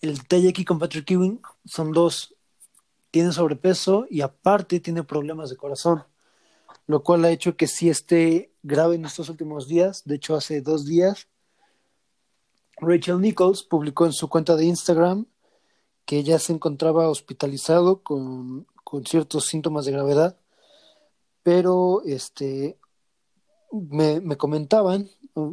[0.00, 2.34] El detalle aquí con Patrick Ewing son dos.
[3.10, 6.04] Tiene sobrepeso y aparte tiene problemas de corazón,
[6.86, 10.02] lo cual ha hecho que sí esté grave en estos últimos días.
[10.04, 11.28] De hecho, hace dos días,
[12.76, 15.26] Rachel Nichols publicó en su cuenta de Instagram
[16.04, 20.38] que ya se encontraba hospitalizado con, con ciertos síntomas de gravedad,
[21.42, 22.78] pero este
[23.70, 25.08] me, me comentaban,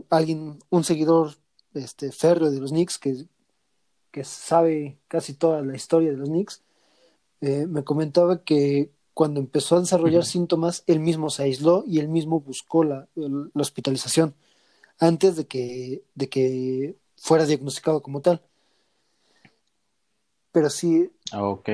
[0.10, 1.38] alguien, un seguidor
[1.84, 3.26] este, férreo de los Knicks, que,
[4.12, 6.62] que sabe casi toda la historia de los Knicks,
[7.42, 12.08] eh, me comentaba que cuando empezó a desarrollar síntomas, él mismo se aisló y él
[12.08, 14.36] mismo buscó la, la, hospitalización
[15.00, 18.44] antes de que, de que fuera diagnosticado como tal.
[20.52, 21.12] Pero sí.
[21.32, 21.70] Ah, ok.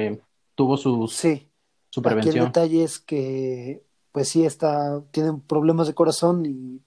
[0.56, 1.50] Tuvo su, sí,
[1.90, 2.38] su prevención.
[2.38, 6.80] el detalle es que, pues sí, está, tiene problemas de corazón y,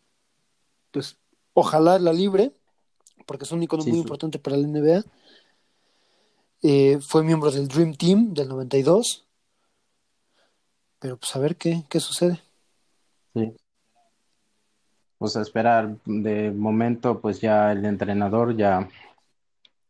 [0.91, 1.19] pues,
[1.53, 2.56] ojalá la libre,
[3.27, 5.05] porque es un icono muy importante para la NBA.
[6.63, 9.27] Eh, fue miembro del Dream Team del 92.
[10.99, 12.41] Pero pues a ver qué, qué sucede.
[13.35, 13.53] Sí.
[15.19, 15.97] Pues a esperar.
[16.05, 18.89] De momento, pues ya el entrenador ya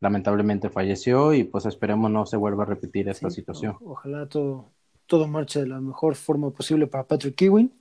[0.00, 3.76] lamentablemente falleció y pues esperemos no se vuelva a repetir esta situación.
[3.84, 4.66] ojalá todo,
[5.06, 7.72] todo marche de la mejor forma posible para Patrick Ewing.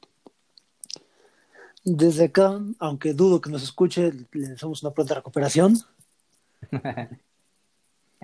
[1.88, 5.78] Desde acá, aunque dudo que nos escuche, le deseamos una pronta recuperación.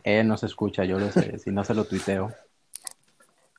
[0.04, 2.34] Él nos escucha, yo lo sé, si no se lo tuiteo.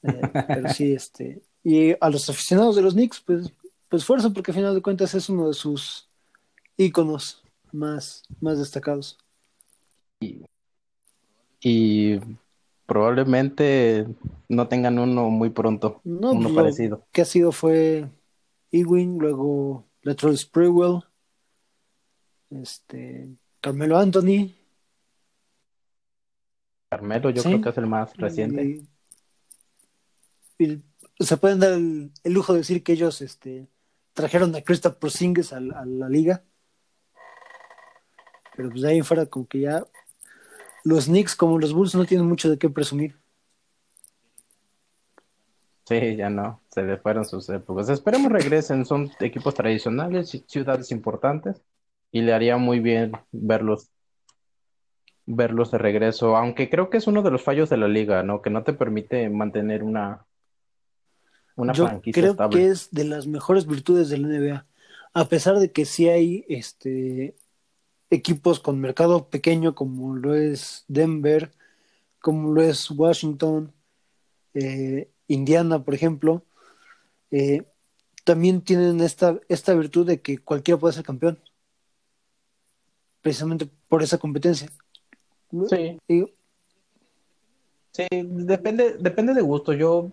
[0.02, 1.40] Eh, pero sí, este.
[1.62, 3.52] Y a los aficionados de los Knicks, pues,
[3.88, 6.08] pues fuerza, porque al final de cuentas es uno de sus
[6.76, 9.16] íconos más, más destacados.
[11.60, 12.18] Y,
[12.86, 14.08] probablemente
[14.48, 17.06] no tengan uno muy pronto, uno pues, parecido.
[17.12, 18.08] que ha sido fue
[18.72, 21.02] Ewing, luego Latrell Sprewell,
[22.50, 23.28] este,
[23.60, 24.52] Carmelo Anthony.
[26.90, 28.82] Carmelo yo creo que es el más reciente.
[30.58, 30.82] Y,
[31.18, 33.68] se pueden dar el, lujo de decir que ellos este,
[34.12, 36.42] trajeron a Christoph Porzingis a, a, la liga.
[38.56, 39.86] Pero pues de ahí fuera como que ya
[40.84, 43.18] los Knicks como los Bulls no tienen mucho de qué presumir.
[45.86, 46.61] Sí, ya no.
[46.72, 47.90] Se le fueron sus épocas.
[47.90, 51.60] Esperemos regresen, son equipos tradicionales, y ciudades importantes,
[52.10, 53.90] y le haría muy bien verlos
[55.24, 58.42] verlos de regreso, aunque creo que es uno de los fallos de la liga, ¿no?
[58.42, 60.26] Que no te permite mantener una,
[61.54, 64.66] una Yo creo que es de las mejores virtudes del NBA.
[65.14, 67.36] A pesar de que sí hay este
[68.10, 71.52] equipos con mercado pequeño como lo es Denver,
[72.20, 73.72] como lo es Washington,
[74.54, 76.44] eh, Indiana, por ejemplo,
[77.32, 77.64] eh,
[78.24, 81.40] también tienen esta, esta virtud de que cualquiera puede ser campeón.
[83.20, 84.68] Precisamente por esa competencia.
[85.68, 85.98] Sí.
[87.92, 89.72] Sí, depende, depende de gusto.
[89.72, 90.12] Yo,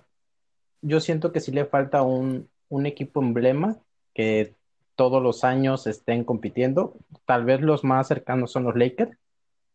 [0.82, 3.78] yo siento que sí le falta un, un equipo emblema
[4.14, 4.54] que
[4.96, 6.96] todos los años estén compitiendo.
[7.26, 9.18] Tal vez los más cercanos son los Lakers,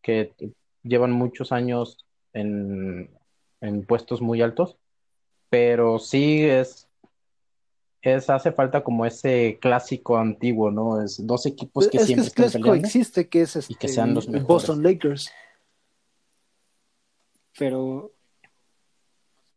[0.03, 0.33] que
[0.83, 3.09] llevan muchos años en,
[3.59, 4.77] en puestos muy altos,
[5.49, 6.87] pero sí es,
[8.13, 11.01] es hace falta como ese clásico antiguo, ¿no?
[11.01, 14.39] Es dos equipos que siempre que clásico existe, que es y que sean los este,
[14.41, 15.31] Boston Lakers.
[17.57, 18.11] Pero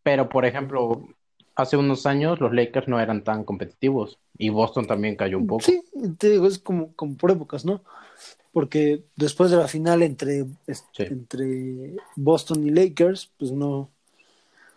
[0.02, 1.06] pero por ejemplo,
[1.54, 5.64] hace unos años los Lakers no eran tan competitivos y Boston también cayó un poco.
[5.64, 5.82] Sí,
[6.16, 7.82] te digo, es como, como por épocas, ¿no?
[8.52, 10.46] Porque después de la final entre,
[10.96, 13.90] entre Boston y Lakers, pues no,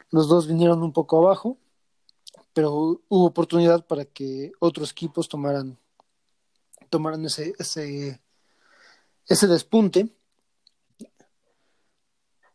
[0.10, 1.58] los dos vinieron un poco abajo,
[2.54, 5.78] pero hubo oportunidad para que otros equipos tomaran,
[6.90, 8.22] tomaran ese, ese,
[9.28, 10.10] ese despunte.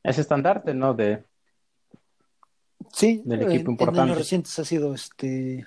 [0.02, 0.94] Ese estandarte, ¿no?
[0.94, 1.24] De,
[2.92, 4.00] sí, del equipo importante.
[4.00, 5.66] En años recientes ha sido este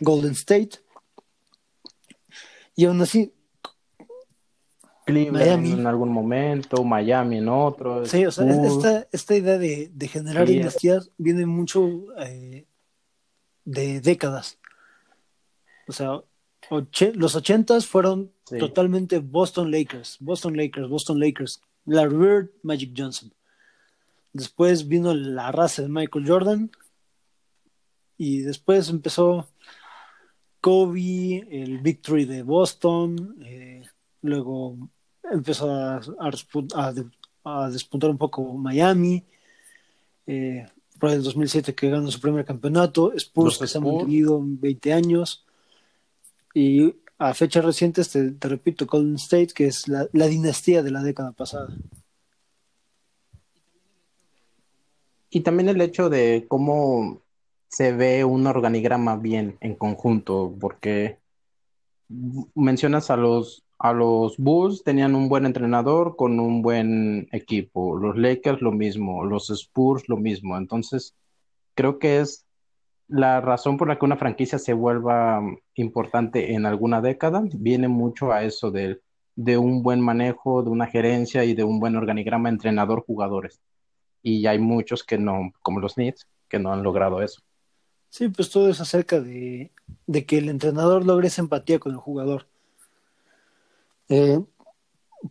[0.00, 0.78] Golden State.
[2.76, 3.32] Y aún así,
[5.04, 8.06] Cleveland en algún momento, Miami en otro.
[8.06, 12.66] Sí, o sea, esta, esta, idea de, generar dinastías viene mucho eh,
[13.64, 14.58] de décadas.
[15.88, 16.22] O sea,
[17.14, 23.32] los ochentas fueron totalmente Boston Lakers, Boston Lakers, Boston Lakers, Larry Bird, Magic Johnson.
[24.32, 26.70] Después vino la raza de Michael Jordan
[28.16, 29.48] y después empezó
[30.60, 33.82] Kobe, el Victory de Boston, eh,
[34.22, 34.88] luego
[35.30, 36.00] empezó a,
[37.44, 39.24] a, despuntar un poco Miami,
[40.26, 40.66] eh,
[40.98, 45.44] por el 2007 que ganó su primer campeonato, Spurs que se ha mantenido 20 años,
[46.54, 51.32] y a fechas recientes, te, repito, Golden State, que es la, dinastía de la década
[51.32, 51.68] pasada.
[55.30, 57.22] Y también el hecho de cómo
[57.68, 61.18] se ve un organigrama bien en conjunto, porque
[62.54, 67.98] mencionas a los a los Bulls tenían un buen entrenador con un buen equipo.
[67.98, 70.56] Los Lakers lo mismo, los Spurs lo mismo.
[70.56, 71.14] Entonces,
[71.74, 72.46] creo que es
[73.08, 75.42] la razón por la que una franquicia se vuelva
[75.74, 77.44] importante en alguna década.
[77.52, 79.02] Viene mucho a eso de,
[79.36, 83.60] de un buen manejo, de una gerencia y de un buen organigrama entrenador-jugadores.
[84.22, 87.42] Y hay muchos que no, como los Knicks, que no han logrado eso.
[88.08, 89.72] Sí, pues todo es acerca de,
[90.06, 92.46] de que el entrenador logre esa empatía con el jugador
[94.08, 94.40] eh,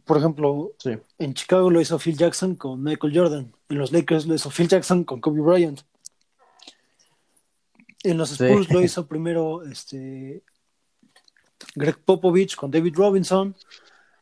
[0.05, 0.73] por ejemplo,
[1.19, 3.53] en Chicago lo hizo Phil Jackson con Michael Jordan.
[3.69, 5.81] En los Lakers lo hizo Phil Jackson con Kobe Bryant.
[8.03, 10.43] En los Spurs lo hizo primero este,
[11.75, 13.55] Greg Popovich con David Robinson.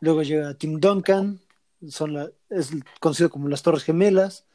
[0.02, 1.40] Luego llega Tim Duncan.
[1.88, 4.46] Son la, es conocido como las Torres Gemelas.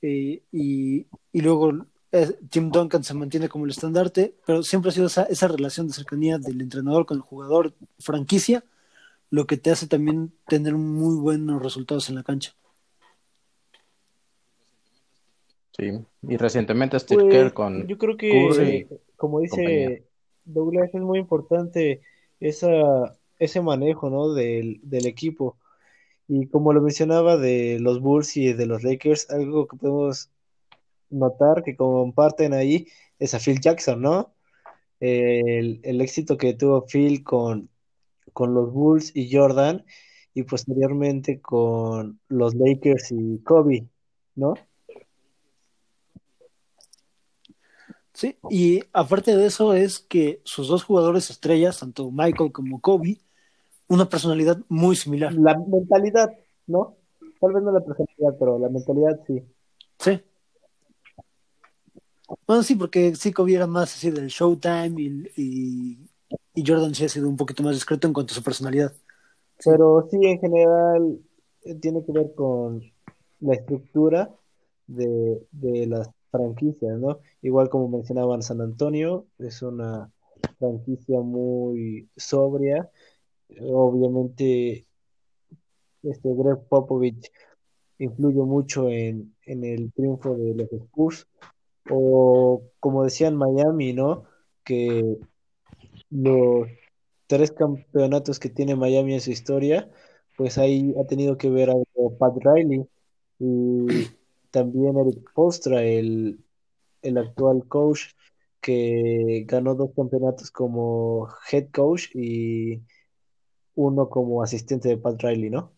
[0.00, 5.06] Eh, y, luego eh, Tim Duncan se mantiene como el estandarte, pero siempre ha sido
[5.06, 8.64] esa, esa relación de cercanía del entrenador con el jugador franquicia
[9.32, 12.54] lo que te hace también tener muy buenos resultados en la cancha.
[15.74, 15.90] Sí,
[16.28, 17.88] y recientemente Steve pues, con.
[17.88, 20.04] Yo creo que, como dice
[20.44, 22.02] Douglas, es muy importante
[22.40, 24.34] esa, ese manejo ¿no?
[24.34, 25.56] del, del equipo.
[26.28, 30.30] Y como lo mencionaba de los Bulls y de los Lakers, algo que podemos
[31.08, 32.86] notar que comparten ahí
[33.18, 34.34] es a Phil Jackson, ¿no?
[35.00, 37.71] El, el éxito que tuvo Phil con,
[38.32, 39.84] con los Bulls y Jordan
[40.34, 43.86] y posteriormente con los Lakers y Kobe,
[44.34, 44.54] ¿no?
[48.14, 53.20] Sí, y aparte de eso es que sus dos jugadores estrellas, tanto Michael como Kobe,
[53.88, 55.32] una personalidad muy similar.
[55.34, 56.30] La mentalidad,
[56.66, 56.96] ¿no?
[57.40, 59.42] Tal vez no la personalidad, pero la mentalidad sí.
[59.98, 60.20] Sí.
[62.46, 65.98] Bueno, sí, porque sí Kobe era más así del Showtime y y
[66.56, 68.92] Jordan sí ha sido un poquito más discreto en cuanto a su personalidad.
[69.64, 71.18] Pero sí, en general,
[71.64, 72.82] eh, tiene que ver con
[73.40, 74.30] la estructura
[74.86, 77.20] de, de las franquicias, ¿no?
[77.42, 80.10] Igual como mencionaban San Antonio, es una
[80.58, 82.90] franquicia muy sobria.
[83.60, 84.86] Obviamente,
[86.02, 87.30] este Greg Popovich
[87.98, 91.26] influye mucho en, en el triunfo de los Spurs.
[91.90, 94.24] O como decían Miami, ¿no?
[94.64, 95.18] Que
[96.12, 96.68] los
[97.26, 99.90] tres campeonatos que tiene Miami en su historia,
[100.36, 102.86] pues ahí ha tenido que ver algo Pat Riley
[103.38, 103.86] y
[104.50, 106.44] también Eric Postra, el,
[107.02, 108.02] el actual coach
[108.60, 112.82] que ganó dos campeonatos como head coach y
[113.74, 115.72] uno como asistente de Pat Riley, ¿no?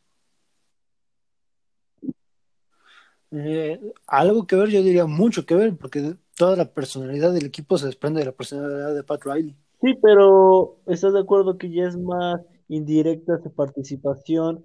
[3.32, 7.76] Eh, algo que ver, yo diría mucho que ver, porque toda la personalidad del equipo
[7.78, 9.56] se desprende de la personalidad de Pat Riley.
[9.84, 14.64] Sí, pero ¿estás de acuerdo que ya es más indirecta su participación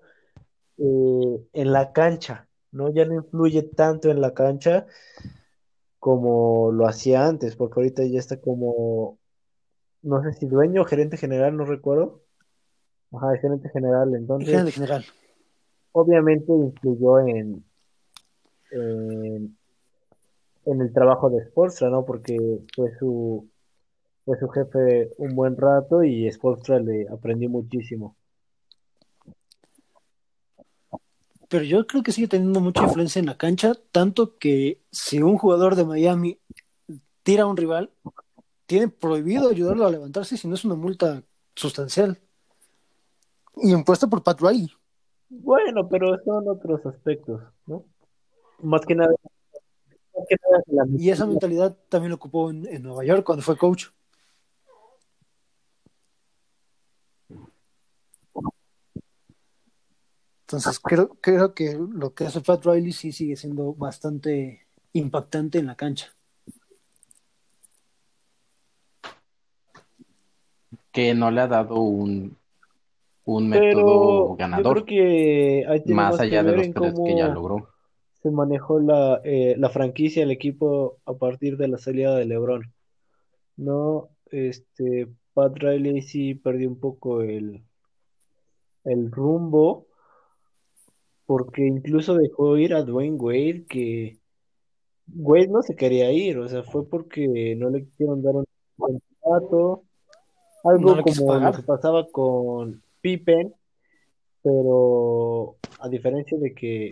[0.78, 2.48] eh, en la cancha?
[2.72, 2.90] ¿no?
[2.94, 4.86] Ya no influye tanto en la cancha
[6.00, 9.20] como lo hacía antes, porque ahorita ya está como,
[10.02, 12.22] no sé si dueño o gerente general, no recuerdo.
[13.12, 14.50] Ajá, gerente general, entonces.
[14.50, 15.06] Gerente general.
[15.92, 17.66] Obviamente influyó en,
[18.72, 19.58] en,
[20.66, 22.06] el trabajo de Sportstra, ¿no?
[22.06, 22.38] Porque
[22.74, 23.50] fue su,
[24.30, 28.16] fue su jefe un buen rato y Sportstra le aprendió muchísimo.
[31.50, 35.36] pero yo creo que sigue teniendo mucha influencia en la cancha, tanto que si un
[35.36, 36.40] jugador de Miami
[37.24, 37.90] tira a un rival,
[38.68, 41.24] tiene prohibido ayudarlo a levantarse si no es una multa
[41.56, 42.20] sustancial.
[43.56, 44.70] Y impuesta por Pat Riley.
[45.28, 47.84] Bueno, pero son otros aspectos, ¿no?
[48.62, 49.16] Más que nada.
[51.00, 53.88] y esa mentalidad también lo ocupó en Nueva York cuando fue coach.
[60.50, 65.68] Entonces creo, creo que lo que hace Pat Riley sí sigue siendo bastante impactante en
[65.68, 66.08] la cancha.
[70.92, 72.36] Que no le ha dado un,
[73.26, 74.86] un método ganador.
[74.86, 77.70] que más allá de los tres que ya logró.
[78.24, 82.74] Se manejó la, eh, la franquicia, el equipo a partir de la salida de LeBron.
[83.56, 87.62] No, este, Pat Riley sí perdió un poco el,
[88.84, 89.89] el rumbo
[91.30, 94.18] porque incluso dejó ir a Dwayne Wade, que
[95.14, 99.84] Wade no se quería ir, o sea, fue porque no le quisieron dar un contrato,
[100.64, 103.54] algo como lo que pasaba con Pippen,
[104.42, 106.90] pero a diferencia de que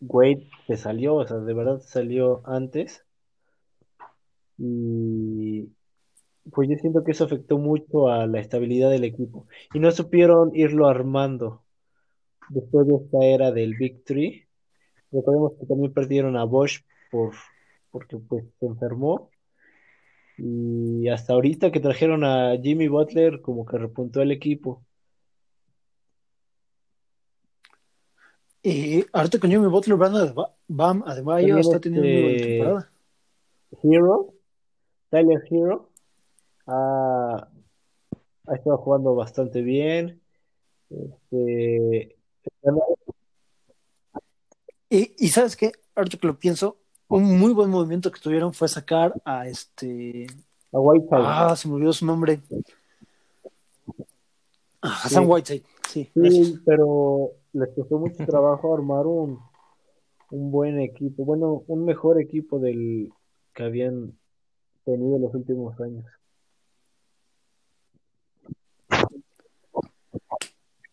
[0.00, 3.04] Wade se salió, o sea, de verdad salió antes,
[4.56, 5.64] y
[6.52, 10.54] pues yo siento que eso afectó mucho a la estabilidad del equipo, y no supieron
[10.54, 11.64] irlo armando
[12.50, 14.46] después de esta era del Big Three.
[15.10, 16.80] Recordemos que también perdieron a Bosch
[17.10, 17.32] por,
[17.90, 19.30] porque pues se enfermó.
[20.36, 24.84] Y hasta ahorita que trajeron a Jimmy Butler, como que repuntó el equipo.
[28.62, 29.96] Y ahorita con Jimmy Butler,
[30.68, 32.92] Bam Adebayo está teniendo una buena este temporada.
[33.82, 34.34] Hero,
[35.10, 35.90] Tyler Hero,
[36.66, 37.48] ha,
[38.46, 40.20] ha estado jugando bastante bien.
[40.90, 42.17] Este,
[44.90, 46.76] y, sabes qué, ahorita que lo pienso,
[47.08, 50.26] un muy buen movimiento que tuvieron fue sacar a este.
[50.72, 51.22] A Whiteside.
[51.24, 52.40] Ah, se me olvidó su nombre.
[54.80, 56.10] Ah, Hassan Whiteside, sí.
[56.14, 59.40] Sí, pero les costó mucho trabajo armar un,
[60.30, 63.12] un buen equipo, bueno, un mejor equipo del
[63.54, 64.16] que habían
[64.84, 66.04] tenido en los últimos años.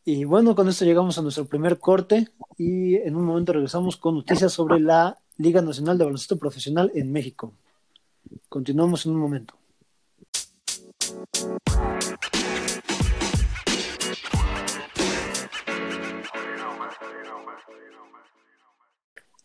[0.08, 2.28] Y bueno, con esto llegamos a nuestro primer corte
[2.60, 7.12] y en un momento regresamos con noticias sobre la Liga Nacional de Baloncesto Profesional en
[7.12, 7.54] México.
[8.48, 9.56] Continuamos en un momento.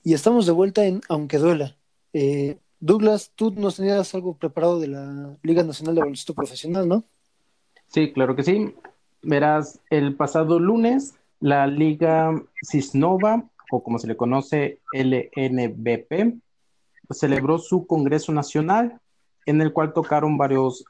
[0.05, 1.75] Y estamos de vuelta en Aunque Duela.
[2.13, 7.05] Eh, Douglas, tú nos tenías algo preparado de la Liga Nacional de Baloncesto Profesional, ¿no?
[7.89, 8.75] Sí, claro que sí.
[9.23, 16.39] Verás, el pasado lunes, la Liga Cisnova, o como se le conoce, LNBP,
[17.11, 19.01] celebró su Congreso Nacional,
[19.47, 20.85] en el cual tocaron varios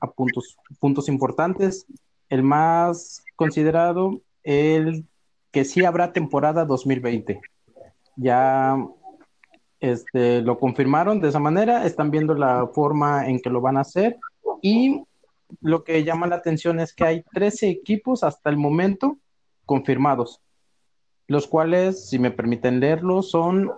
[0.79, 1.87] puntos, importantes.
[2.29, 5.07] El más considerado, el
[5.51, 7.41] que sí habrá temporada 2020.
[8.17, 8.77] Ya
[9.81, 13.81] este, lo confirmaron de esa manera, están viendo la forma en que lo van a
[13.81, 14.19] hacer
[14.63, 15.03] y
[15.61, 19.19] lo que llama la atención es que hay 13 equipos hasta el momento
[19.67, 20.41] confirmados,
[21.27, 23.71] los cuales, si me permiten leerlo, son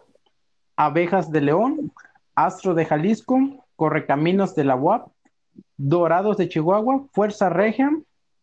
[0.76, 1.92] Abejas de León,
[2.34, 3.38] Astro de Jalisco,
[3.76, 5.08] Correcaminos de la UAP,
[5.76, 7.90] Dorados de Chihuahua, Fuerza Regia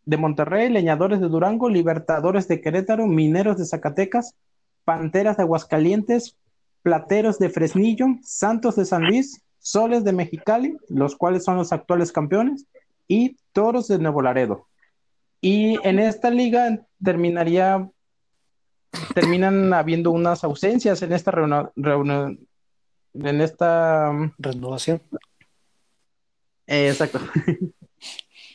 [0.05, 4.35] de Monterrey, Leñadores de Durango, Libertadores de Querétaro, Mineros de Zacatecas,
[4.83, 6.35] Panteras de Aguascalientes,
[6.81, 12.11] Plateros de Fresnillo, Santos de San Luis, Soles de Mexicali, los cuales son los actuales
[12.11, 12.65] campeones,
[13.09, 14.67] y Toros de Nuevo Laredo.
[15.41, 17.89] Y en esta liga terminaría,
[19.13, 22.47] terminan habiendo unas ausencias en esta reunión,
[23.13, 25.01] en esta renovación.
[26.67, 27.19] exacto.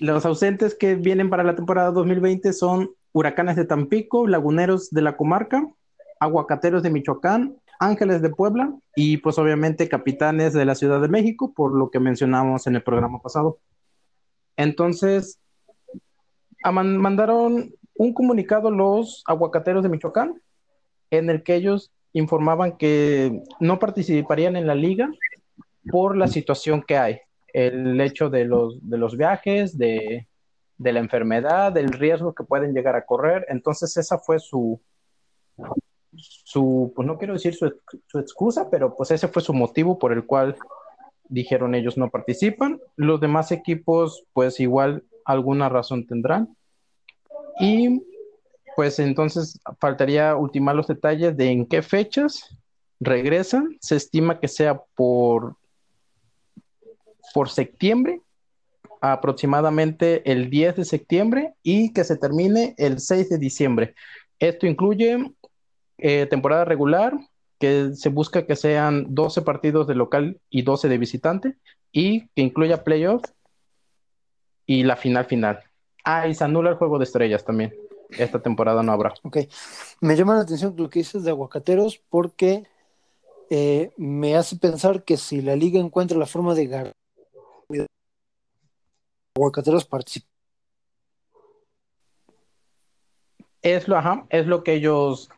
[0.01, 5.17] Los ausentes que vienen para la temporada 2020 son Huracanes de Tampico, Laguneros de la
[5.17, 5.69] Comarca,
[6.19, 11.53] Aguacateros de Michoacán, Ángeles de Puebla y pues obviamente Capitanes de la Ciudad de México,
[11.55, 13.59] por lo que mencionamos en el programa pasado.
[14.57, 15.39] Entonces,
[16.65, 20.41] mandaron un comunicado los Aguacateros de Michoacán
[21.11, 25.11] en el que ellos informaban que no participarían en la liga
[25.91, 27.21] por la situación que hay
[27.53, 30.27] el hecho de los, de los viajes, de,
[30.79, 33.47] la enfermedad, del riesgo que pueden llegar a correr.
[33.49, 34.81] Entonces esa fue su,
[36.17, 37.73] su pues no quiero decir su,
[38.07, 40.57] su, excusa, pero pues ese fue su motivo por el cual
[41.29, 42.81] dijeron ellos no participan.
[42.97, 46.57] Los demás equipos pues igual alguna razón tendrán.
[47.61, 48.03] Y
[48.77, 52.57] pues entonces faltaría ultimar los detalles de en qué fechas
[53.01, 53.77] regresan.
[53.81, 55.57] Se estima que sea por
[57.33, 58.21] por septiembre,
[59.01, 63.95] aproximadamente el 10 de septiembre y que se termine el 6 de diciembre.
[64.39, 65.33] Esto incluye
[65.99, 67.13] eh, temporada regular,
[67.65, 71.57] que se busca que sean 12 partidos de local y 12 de visitante,
[71.93, 73.23] y que incluya playoff
[74.67, 75.61] y la final final.
[76.05, 77.75] Ah, y se anula el juego de estrellas también.
[78.11, 79.15] Esta temporada no habrá.
[79.23, 79.39] Ok.
[80.03, 82.65] Me llama la atención lo que dices de aguacateros porque
[83.49, 86.93] eh, me hace pensar que si la liga encuentra la forma de ganar
[89.35, 90.29] aguacateros participan.
[93.63, 93.97] Es lo,
[94.29, 95.31] es lo que ellos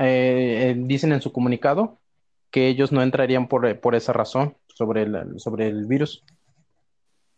[0.00, 1.98] eh, dicen en su comunicado,
[2.50, 6.24] que ellos no entrarían por, por esa razón sobre el, sobre el virus.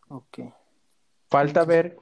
[0.08, 0.40] Ok.
[1.28, 1.96] Falta ver,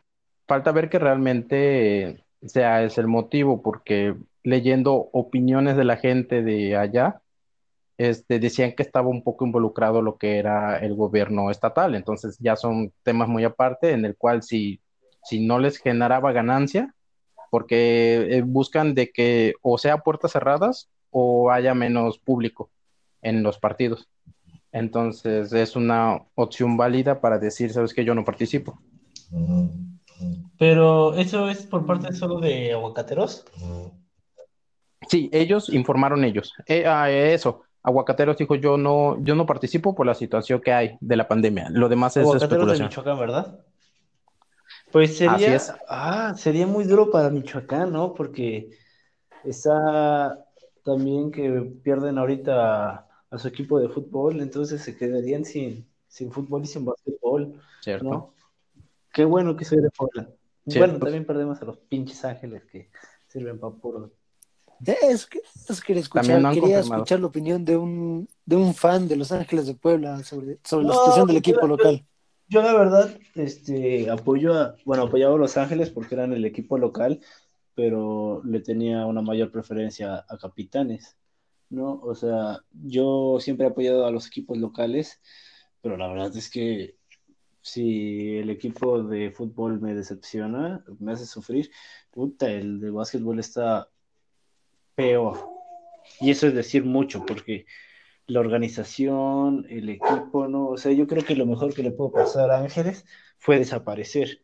[0.46, 6.76] falta ver que realmente sea es el motivo, porque leyendo opiniones de la gente de
[6.76, 7.20] allá,
[7.98, 11.94] este, decían que estaba un poco involucrado lo que era el gobierno estatal.
[11.94, 14.80] Entonces ya son temas muy aparte en el cual si,
[15.22, 16.94] si no les generaba ganancia,
[17.50, 22.70] porque eh, buscan de que o sea puertas cerradas o haya menos público
[23.22, 24.08] en los partidos.
[24.72, 28.80] Entonces es una opción válida para decir, sabes que yo no participo.
[30.58, 33.44] Pero eso es por parte solo de aguacateros.
[35.08, 36.52] Sí, ellos informaron ellos.
[36.66, 40.98] Eh, ah, eso, Aguacateros dijo yo no, yo no participo por la situación que hay
[41.00, 41.68] de la pandemia.
[41.70, 43.58] Lo demás es Aguacateros de Michoacán, ¿verdad?
[44.92, 48.12] Pues sería, ah, sería muy duro para Michoacán, ¿no?
[48.14, 48.70] Porque
[49.44, 50.44] está
[50.84, 56.62] también que pierden ahorita a, su equipo de fútbol, entonces se quedarían sin, sin fútbol
[56.64, 57.60] y sin básquetbol.
[57.80, 58.34] Cierto.
[59.12, 60.28] Qué bueno que soy de Puebla.
[60.64, 62.90] Bueno, también perdemos a los pinches ángeles que
[63.28, 64.10] sirven para puro
[64.84, 65.28] eso,
[65.84, 66.52] quería escuchar.
[66.52, 70.58] Quería escuchar la opinión de un, de un fan de Los Ángeles de Puebla sobre,
[70.64, 72.04] sobre la situación del equipo local.
[72.50, 76.78] Yo, la verdad, este, apoyo a, bueno, apoyaba a Los Ángeles porque eran el equipo
[76.78, 77.20] local,
[77.76, 81.16] pero le tenía una mayor preferencia a Capitanes,
[81.68, 82.00] ¿no?
[82.02, 85.20] O sea, yo siempre he apoyado a los equipos locales,
[85.80, 86.96] pero la verdad es que
[87.62, 91.70] si el equipo de fútbol me decepciona, me hace sufrir,
[92.10, 93.88] puta, el de básquetbol está
[94.96, 95.38] peor.
[96.20, 97.64] Y eso es decir mucho, porque
[98.30, 102.12] la organización, el equipo, no, o sea, yo creo que lo mejor que le puedo
[102.12, 103.04] pasar a Ángeles
[103.38, 104.40] fue desaparecer,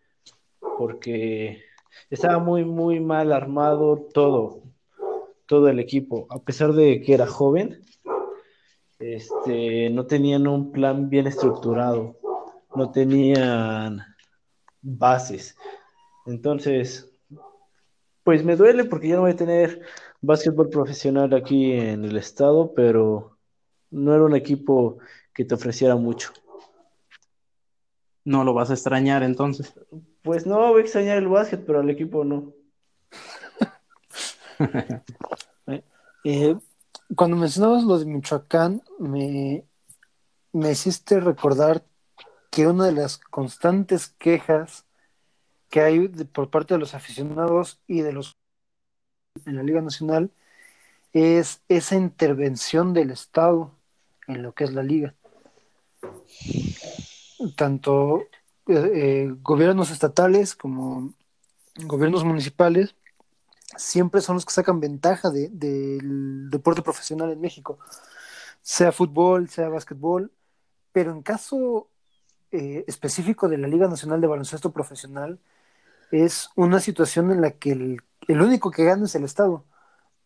[0.77, 1.63] porque
[2.11, 4.65] estaba muy, muy mal armado todo,
[5.47, 7.81] todo el equipo, a pesar de que era joven,
[8.99, 12.19] este, no tenían un plan bien estructurado,
[12.75, 14.01] no tenían
[14.83, 15.57] bases.
[16.27, 17.09] Entonces,
[18.25, 19.81] pues me duele porque ya no voy a tener
[20.21, 23.36] básquetbol profesional aquí en el estado, pero
[23.91, 24.99] no era un equipo
[25.33, 26.33] que te ofreciera mucho.
[28.25, 29.73] ¿No lo vas a extrañar entonces?
[30.23, 32.53] Pues no, voy a extrañar el básquet, pero al equipo no.
[36.29, 36.57] Eh,
[37.15, 39.65] cuando mencionabas lo de Michoacán, me,
[40.53, 41.85] me hiciste recordar
[42.51, 44.87] que una de las constantes quejas
[45.71, 48.37] que hay por parte de los aficionados y de los
[49.45, 50.33] en la Liga Nacional
[51.13, 53.76] es esa intervención del Estado
[54.27, 55.15] en lo que es la liga.
[57.57, 58.25] tanto
[58.69, 61.15] eh, gobiernos estatales como
[61.85, 62.95] gobiernos municipales
[63.77, 67.79] siempre son los que sacan ventaja del deporte profesional en México,
[68.63, 70.33] sea fútbol, sea básquetbol,
[70.93, 71.89] pero en caso
[72.53, 75.39] eh, específico de la Liga Nacional de Baloncesto Profesional,
[76.11, 79.65] es una situación en la que el, el único que gana es el Estado,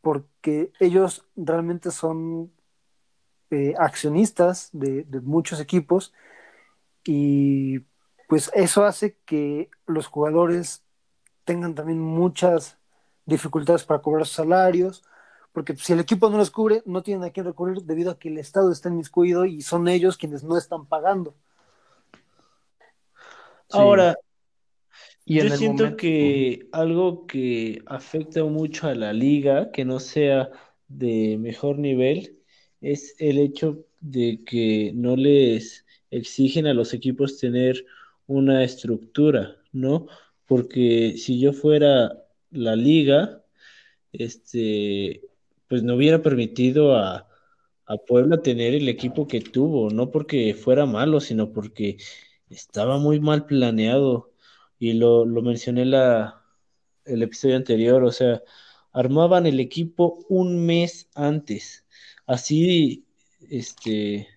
[0.00, 2.52] porque ellos realmente son
[3.50, 6.12] eh, accionistas de, de, muchos equipos
[7.04, 7.80] y
[8.28, 10.84] pues eso hace que los jugadores
[11.44, 12.78] tengan también muchas
[13.26, 15.02] dificultades para cobrar sus salarios,
[15.52, 18.28] porque si el equipo no los cubre, no tienen a quién recurrir debido a que
[18.28, 21.34] el Estado está inmiscuido y son ellos quienes no están pagando.
[23.72, 24.16] Ahora,
[25.26, 30.50] yo siento que algo que afecta mucho a la liga, que no sea
[30.88, 32.39] de mejor nivel,
[32.80, 37.84] es el hecho de que no les exigen a los equipos tener
[38.26, 40.06] una estructura, ¿no?
[40.46, 42.12] Porque si yo fuera
[42.50, 43.44] la liga,
[44.12, 45.22] este,
[45.68, 47.28] pues no hubiera permitido a,
[47.86, 51.98] a Puebla tener el equipo que tuvo, no porque fuera malo, sino porque
[52.50, 54.32] estaba muy mal planeado.
[54.78, 56.44] Y lo, lo mencioné la,
[57.04, 58.42] el episodio anterior, o sea,
[58.92, 61.86] armaban el equipo un mes antes
[62.30, 63.06] así,
[63.50, 64.28] este,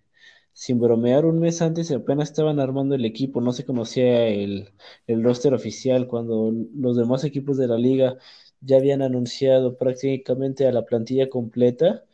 [0.53, 4.71] sin bromear, un mes antes apenas estaban armando el equipo, no se conocía el,
[5.07, 8.17] el roster oficial, cuando los demás equipos de la liga
[8.61, 12.05] ya habían anunciado prácticamente a la plantilla completa.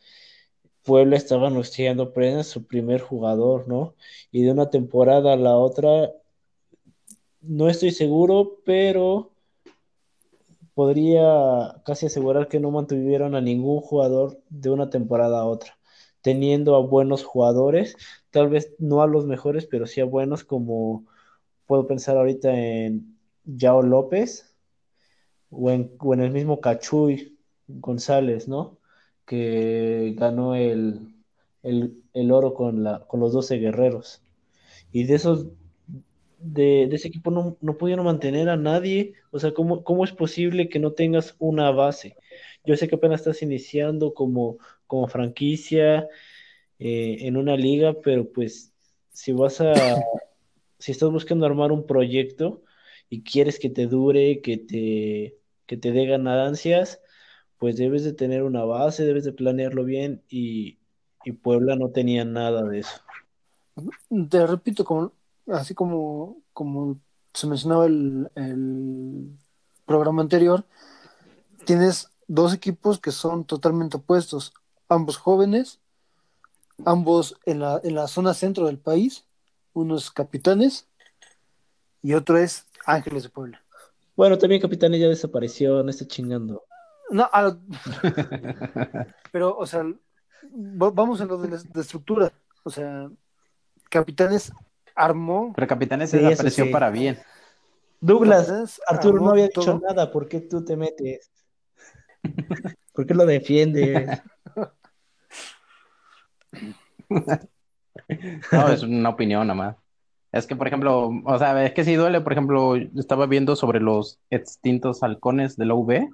[0.84, 3.94] Puebla estaba anunciando apenas su primer jugador, ¿no?
[4.32, 6.12] Y de una temporada a la otra,
[7.42, 9.32] no estoy seguro, pero
[10.80, 15.78] podría casi asegurar que no mantuvieron a ningún jugador de una temporada a otra,
[16.22, 17.96] teniendo a buenos jugadores,
[18.30, 21.04] tal vez no a los mejores, pero sí a buenos como
[21.66, 23.14] puedo pensar ahorita en
[23.44, 24.56] Yao López
[25.50, 28.78] o en, el mismo Cachuy González, ¿no?
[29.26, 31.14] Que ganó el,
[31.62, 34.22] el, oro con, la, con los 12 guerreros.
[34.92, 35.48] Y de esos
[36.40, 39.14] de, ese equipo no, no, pudieron mantener a nadie.
[39.30, 42.16] O sea, ¿cómo, ¿cómo, es posible que no tengas una base?
[42.64, 46.08] Yo sé que apenas estás iniciando como, como franquicia
[46.78, 48.72] eh, en una liga, pero pues
[49.12, 49.74] si vas a,
[50.78, 52.62] si estás buscando armar un proyecto
[53.08, 55.36] y quieres que te dure, que te,
[55.66, 57.00] que te dé ganancias,
[57.58, 60.78] pues debes de tener una base, debes de planearlo bien y,
[61.24, 63.00] y Puebla no tenía nada de eso.
[64.28, 65.12] Te repito, como
[65.48, 67.00] así como, como
[67.32, 69.30] se mencionaba el, el
[69.86, 70.64] programa anterior,
[71.64, 74.52] tienes dos equipos que son totalmente opuestos,
[74.88, 75.80] ambos jóvenes,
[76.84, 79.24] ambos en la, en la zona centro del país,
[79.72, 80.88] uno es Capitanes
[82.02, 83.62] y otro es Ángeles de Puebla.
[84.16, 86.64] Bueno, también Capitanes ya desapareció, no está chingando.
[87.10, 87.28] No,
[89.32, 89.84] pero, o sea,
[90.52, 92.32] vamos a lo de la de estructura.
[92.62, 93.10] O sea,
[93.88, 94.52] Capitanes
[95.04, 95.52] armó.
[95.54, 97.18] Pero Capitanes se desapareció para bien.
[98.00, 101.30] Douglas, Arturo no había dicho nada, ¿por qué tú te metes?
[102.92, 104.20] ¿Por qué lo defiendes?
[108.52, 109.76] no, es una opinión nada más.
[110.32, 113.80] Es que, por ejemplo, o sea, es que sí duele, por ejemplo, estaba viendo sobre
[113.80, 116.08] los extintos halcones de la UV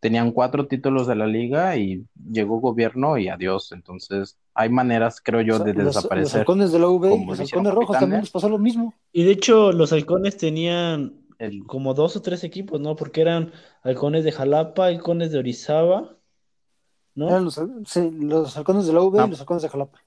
[0.00, 3.72] tenían cuatro títulos de la liga y llegó gobierno y adiós.
[3.72, 6.18] Entonces, hay maneras, creo yo, de desaparecer.
[6.22, 8.94] Los halcones de la UV y los halcones rojos también les pasó lo mismo.
[9.12, 11.26] Y de hecho, los halcones tenían
[11.66, 12.96] como dos o tres equipos, ¿no?
[12.96, 16.16] Porque eran halcones de Jalapa, halcones de Orizaba,
[17.14, 17.28] ¿no?
[17.28, 20.04] Eran los, sí, los halcones de la UV y los halcones de Jalapa.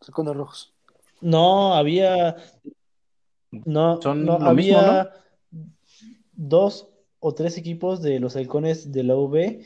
[0.00, 0.74] Los halcones rojos.
[1.20, 2.36] No, había.
[3.50, 5.12] No, Son no había
[6.32, 6.88] dos
[7.26, 9.62] o tres equipos de los halcones de la UV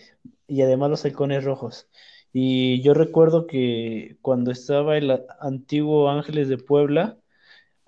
[0.46, 1.88] y además los halcones rojos.
[2.32, 7.18] Y yo recuerdo que cuando estaba el antiguo Ángeles de Puebla,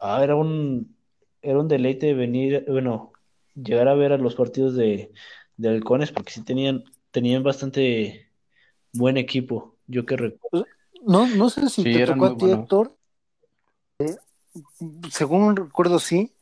[0.01, 0.97] ah, era un
[1.41, 3.13] era un deleite venir, bueno,
[3.55, 5.13] llegar a ver a los partidos de,
[5.63, 8.29] halcones porque sí tenían tenían bastante
[8.93, 10.67] buen equipo, yo que recuerdo.
[11.03, 12.97] No, no sé si te tocó a ti, Héctor.
[14.01, 14.17] Eh,
[15.13, 16.35] según recuerdo, sí.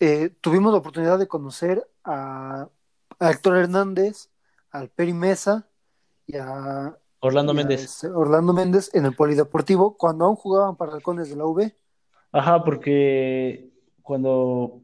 [0.00, 2.68] Eh, tuvimos la oportunidad de conocer a,
[3.20, 4.30] Héctor Hernández,
[4.70, 5.68] al Peri Mesa
[6.26, 8.04] y a Orlando Méndez.
[8.04, 11.76] Orlando Méndez en el Polideportivo cuando aún jugaban para halcones de la V.
[12.30, 13.70] Ajá, porque
[14.02, 14.82] cuando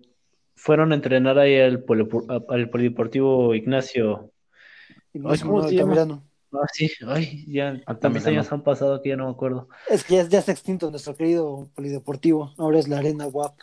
[0.57, 4.33] fueron a entrenar ahí al, Polideportivo Ignacio.
[5.13, 6.23] Ignacio.
[6.53, 9.69] Ah, sí, ay, ya tantos años han pasado que ya no me acuerdo.
[9.89, 13.55] Es que ya, ya está extinto nuestro querido polideportivo, ahora es la Arena WAP.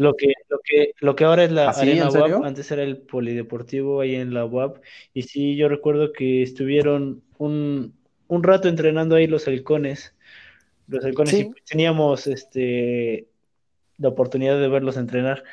[0.00, 2.96] Lo que, lo que, lo que ahora es la ¿Ah, Arena WAP, antes era el
[2.96, 4.78] polideportivo ahí en la WAP,
[5.12, 7.92] y sí, yo recuerdo que estuvieron un,
[8.26, 10.14] un rato entrenando ahí los halcones,
[10.88, 13.28] los halcones, y teníamos este
[13.98, 15.44] la oportunidad de verlos entrenar.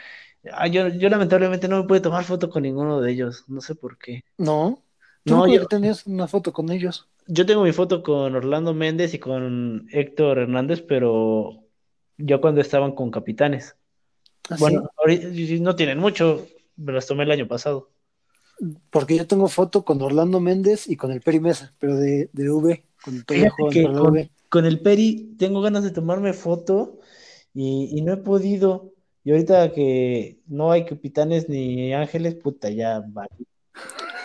[0.54, 3.76] Ah, yo, yo lamentablemente no me pude tomar foto con ninguno de ellos, no sé
[3.76, 4.24] por qué.
[4.38, 4.82] No,
[5.26, 7.10] no, yo tenías una foto con ellos.
[7.28, 11.66] Yo tengo mi foto con Orlando Méndez y con Héctor Hernández, pero
[12.18, 13.77] yo cuando estaban con capitanes.
[14.50, 14.90] ¿Ah, bueno,
[15.62, 17.90] no tienen mucho, me las tomé el año pasado.
[18.90, 22.50] Porque yo tengo foto con Orlando Méndez y con el Peri Mesa, pero de, de
[22.50, 23.24] V, con,
[24.50, 27.00] con, el Peri tengo ganas de tomarme foto
[27.54, 28.94] y, no he podido.
[29.24, 33.28] Y ahorita que no hay capitanes ni ángeles, puta, ya va.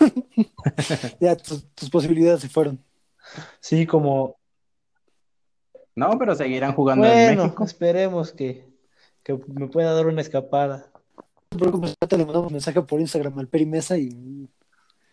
[1.21, 2.83] ya tus, posibilidades se fueron.
[3.61, 4.37] Sí, como.
[5.95, 7.65] No, pero seguirán jugando en México.
[7.65, 8.72] Esperemos que,
[9.23, 10.91] que me pueda dar una escapada.
[11.51, 14.49] No le mandamos mensaje por Instagram al Peri Mesa y.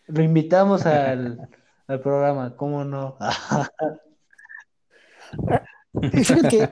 [0.08, 1.50] Lo invitamos al,
[1.88, 3.18] al programa, ¿cómo no?
[6.02, 6.70] Y fíjate que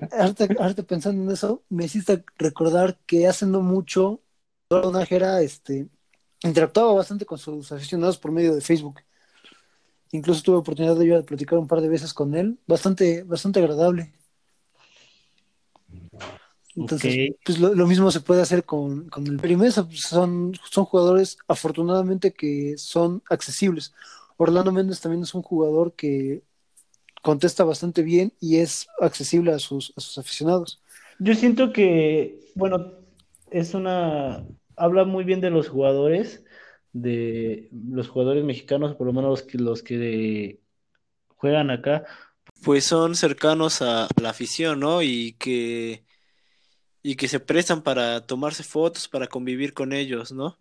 [0.57, 4.21] ahorita, pensando en eso, me hiciste recordar que hace no mucho,
[4.69, 5.89] Najera este,
[6.43, 9.01] interactuaba bastante con sus aficionados por medio de Facebook.
[10.11, 13.59] Incluso tuve oportunidad de, yo de platicar un par de veces con él, bastante, bastante
[13.59, 14.13] agradable.
[16.77, 19.85] Entonces, pues lo, mismo se puede hacer con, con el Perimesa.
[19.85, 23.93] Pues, son, son jugadores, afortunadamente, que son accesibles.
[24.37, 26.43] Orlando Méndez también es un jugador que
[27.23, 30.81] contesta bastante bien y es accesible a sus, a sus aficionados.
[31.17, 32.93] Yo siento que, bueno,
[33.49, 34.45] es una.
[34.75, 36.43] Habla muy bien de los jugadores,
[36.93, 40.59] de los jugadores mexicanos, por lo menos los que, los que
[41.37, 42.05] juegan acá,
[42.63, 45.01] pues son cercanos a la afición, ¿no?
[45.01, 46.03] Y que
[47.07, 50.57] y que se prestan para tomarse fotos, para convivir con ellos, ¿no?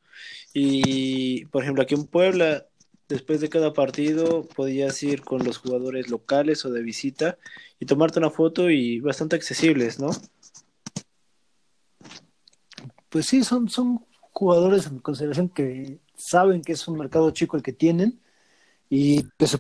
[0.55, 2.67] Y por ejemplo, aquí en Puebla
[3.09, 7.37] después de cada partido podías ir con los jugadores locales o de visita
[7.81, 10.11] y tomarte una foto y bastante accesibles, ¿no?
[13.09, 17.65] Pues sí, son, son jugadores en consideración que saben que es un mercado chico el
[17.65, 18.21] que tienen
[18.89, 19.59] y que se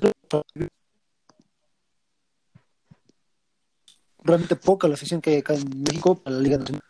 [4.26, 6.82] realmente poca la afición que hay acá en México para la Liga Nacional.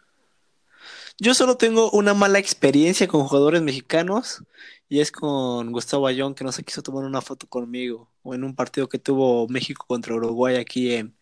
[1.19, 4.43] Yo solo tengo una mala experiencia con jugadores mexicanos
[4.89, 8.45] y es con Gustavo Ayón que no se quiso tomar una foto conmigo o en
[8.45, 11.17] un partido que tuvo México contra Uruguay aquí en,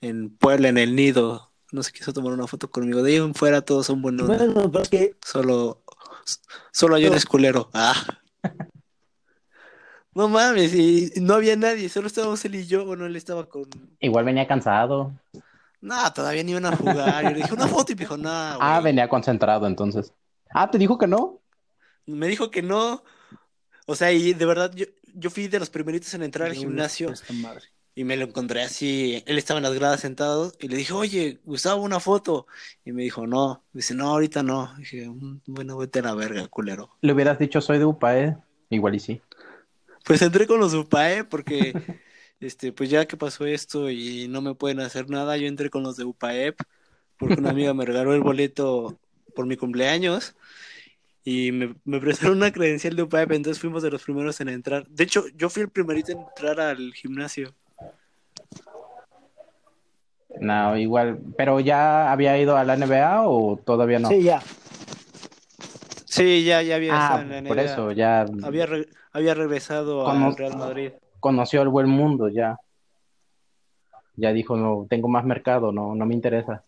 [0.00, 1.52] en Puebla, en el Nido.
[1.70, 3.02] No se quiso tomar una foto conmigo.
[3.02, 4.26] De ahí en fuera todos son buenos.
[4.26, 4.72] Bueno,
[5.22, 5.82] Solo,
[6.72, 7.68] solo Ayón es culero.
[7.74, 7.94] Ah.
[10.16, 12.86] No mames, y no había nadie, solo estábamos él y yo.
[12.86, 13.64] Bueno, él estaba con.
[14.00, 15.12] Igual venía cansado.
[15.86, 17.22] No, todavía ni iban a jugar.
[17.22, 18.28] Yo le dije una foto y me dijo, no.
[18.28, 20.12] Ah, venía concentrado entonces.
[20.50, 21.40] Ah, ¿te dijo que no?
[22.06, 23.04] Me dijo que no.
[23.86, 27.12] O sea, y de verdad, yo, yo fui de los primeritos en entrar al gimnasio.
[27.94, 29.22] Y me lo encontré así.
[29.26, 32.48] Él estaba en las gradas sentado y le dije, oye, Gustavo, una foto.
[32.84, 33.62] Y me dijo, no.
[33.72, 34.74] Dice, no, ahorita no.
[34.78, 36.90] dije, mm, bueno, vete a la verga, culero.
[37.00, 38.36] Le hubieras dicho, soy de UPAE.
[38.70, 39.20] Igual y sí.
[40.04, 41.72] Pues entré con los UPAE porque.
[42.40, 45.82] este, pues ya que pasó esto y no me pueden hacer nada, yo entré con
[45.82, 46.60] los de UPAEP
[47.18, 48.98] porque una amiga me regaló el boleto
[49.34, 50.34] por mi cumpleaños
[51.24, 54.86] y me, me prestaron una credencial de UPAEP, entonces fuimos de los primeros en entrar.
[54.86, 57.52] De hecho, yo fui el primerito en entrar al gimnasio.
[60.38, 64.08] No, igual, pero ya había ido a la NBA o todavía no?
[64.08, 64.40] Sí, ya.
[66.04, 67.48] Sí, ya, ya había ah, estado en la NBA.
[67.48, 68.26] Por eso, ya.
[68.42, 68.68] Había,
[69.12, 72.58] había regresado al Real Madrid conoció el buen mundo ya.
[74.16, 76.64] Ya dijo, no, tengo más mercado, no, no me interesa.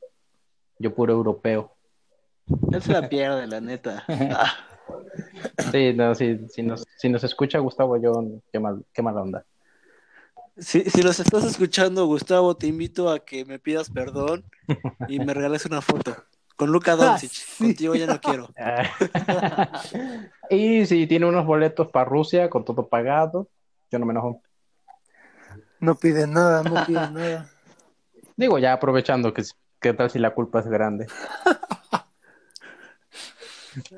[0.78, 1.72] Yo puro europeo.
[2.72, 4.04] Él se la pierde, la neta.
[5.70, 9.44] Sí, no, si, si, nos, si nos escucha Gustavo, yo, qué, mal, qué mala onda.
[10.56, 14.44] Si, si nos estás escuchando, Gustavo, te invito a que me pidas perdón
[15.08, 16.16] y me regales una foto.
[16.56, 17.30] Con Luca Doncic.
[17.58, 18.48] Contigo ya no quiero.
[20.50, 23.48] y si tiene unos boletos para Rusia con todo pagado,
[23.90, 24.42] yo no me enojo.
[25.80, 27.50] No piden nada, no piden nada.
[28.36, 29.42] Digo, ya aprovechando que
[29.80, 31.06] qué tal si la culpa es grande.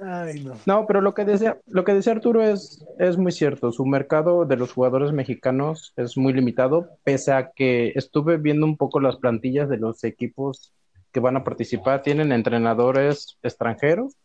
[0.03, 0.55] Ay, no.
[0.67, 0.87] no.
[0.87, 3.73] pero lo que decía, lo que decía Arturo es, es muy cierto.
[3.73, 8.77] Su mercado de los jugadores mexicanos es muy limitado, pese a que estuve viendo un
[8.77, 10.73] poco las plantillas de los equipos
[11.13, 12.03] que van a participar.
[12.03, 14.17] Tienen entrenadores extranjeros,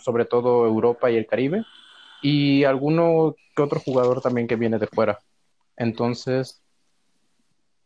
[0.00, 1.64] sobre todo Europa y el Caribe,
[2.22, 5.18] y alguno que otro jugador también que viene de fuera.
[5.76, 6.62] Entonces,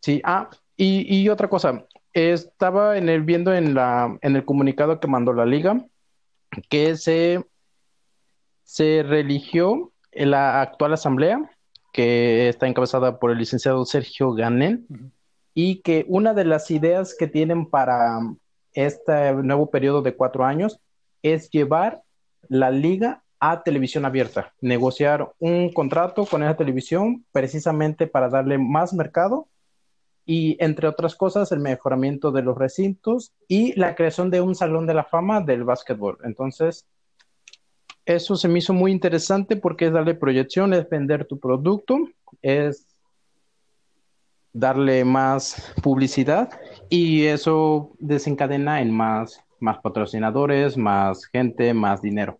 [0.01, 5.01] sí, ah, y, y otra cosa, estaba en el, viendo en, la, en el comunicado
[5.01, 5.85] que mandó la liga
[6.69, 7.45] que se,
[8.63, 11.51] se religió en la actual asamblea,
[11.93, 14.87] que está encabezada por el licenciado Sergio Ganel,
[15.55, 18.19] y que una de las ideas que tienen para
[18.73, 20.81] este nuevo periodo de cuatro años
[21.23, 22.03] es llevar
[22.49, 28.95] la liga a televisión abierta, negociar un contrato con esa televisión precisamente para darle más
[28.95, 29.49] mercado
[30.27, 34.87] y, entre otras cosas, el mejoramiento de los recintos y la creación de un salón
[34.87, 36.19] de la fama del básquetbol.
[36.25, 36.87] Entonces,
[38.07, 41.99] eso se me hizo muy interesante porque es darle proyección, es vender tu producto,
[42.43, 42.87] es
[44.53, 46.49] darle más publicidad
[46.89, 52.39] y eso desencadena en más, más patrocinadores, más gente, más dinero.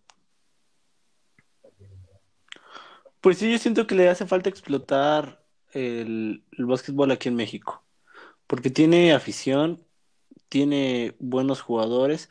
[3.25, 7.81] Pues sí, yo siento que le hace falta explotar el, básquetbol aquí en México,
[8.45, 9.83] porque tiene afición,
[10.47, 12.29] tiene buenos jugadores,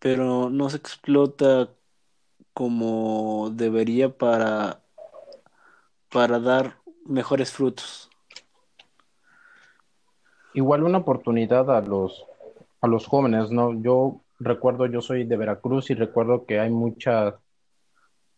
[0.00, 1.70] pero no se explota
[2.54, 4.82] como debería para,
[6.10, 6.76] para dar
[7.06, 8.10] mejores frutos.
[10.54, 12.26] Igual una oportunidad a los,
[12.80, 13.80] a los jóvenes, ¿no?
[13.80, 17.34] Yo recuerdo, yo soy de Veracruz y recuerdo que hay muchas,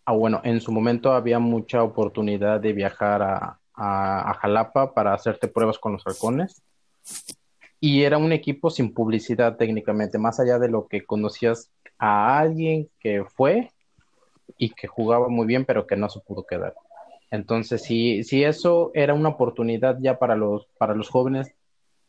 [0.05, 5.79] ah, bueno, en su momento había mucha oportunidad de viajar a, Jalapa para hacerte pruebas
[5.79, 6.63] con los halcones.
[7.81, 12.89] Y era un equipo sin publicidad técnicamente, más allá de lo que conocías a alguien
[13.01, 13.71] que fue
[14.57, 16.75] y que jugaba muy bien, pero que no se pudo quedar.
[17.33, 21.53] Entonces, si, si eso era una oportunidad ya para los, para los jóvenes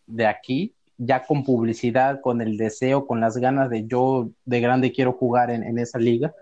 [0.06, 4.92] de aquí, ya con publicidad, con el deseo, con las ganas de yo de grande
[4.92, 6.36] quiero jugar en esa liga,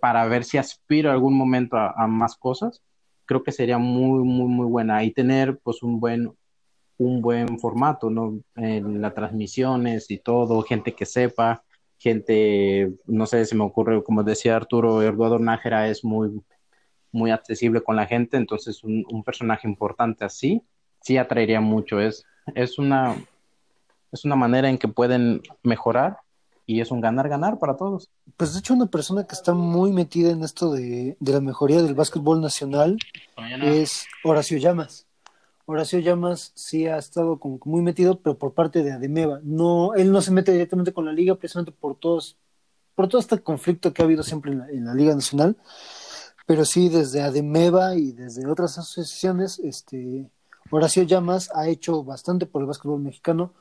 [0.00, 2.82] para ver si aspiro algún momento a, más cosas,
[3.26, 5.04] creo que sería muy, muy, muy buena.
[5.04, 6.32] Y tener pues un buen,
[6.98, 8.10] un buen formato.
[8.56, 11.62] En las transmisiones y todo, gente que sepa,
[11.98, 16.42] gente, no sé, si me ocurre, como decía Arturo, Eduardo Nájera es muy,
[17.12, 20.62] muy accesible con la gente, entonces un, un personaje importante así,
[21.02, 22.00] sí atraería mucho.
[22.00, 22.24] Es,
[22.54, 23.16] es, una,
[24.12, 26.18] es una manera en que pueden mejorar
[26.66, 28.08] y es un ganar-ganar para todos.
[28.36, 31.82] Pues de hecho una persona que está muy metida en esto de, de la mejoría
[31.82, 32.96] del básquetbol nacional
[33.62, 35.06] es Horacio Llamas.
[35.66, 39.40] Horacio Llamas sí ha estado como muy metido, pero por parte de Ademeva.
[39.42, 42.36] No, él no se mete directamente con la liga precisamente por todos,
[42.94, 45.56] por todo este conflicto que ha habido siempre en la, en la Liga Nacional.
[46.46, 50.28] Pero sí, desde Ademeva y desde otras asociaciones, este,
[50.70, 53.52] Horacio Llamas ha hecho bastante por el básquetbol mexicano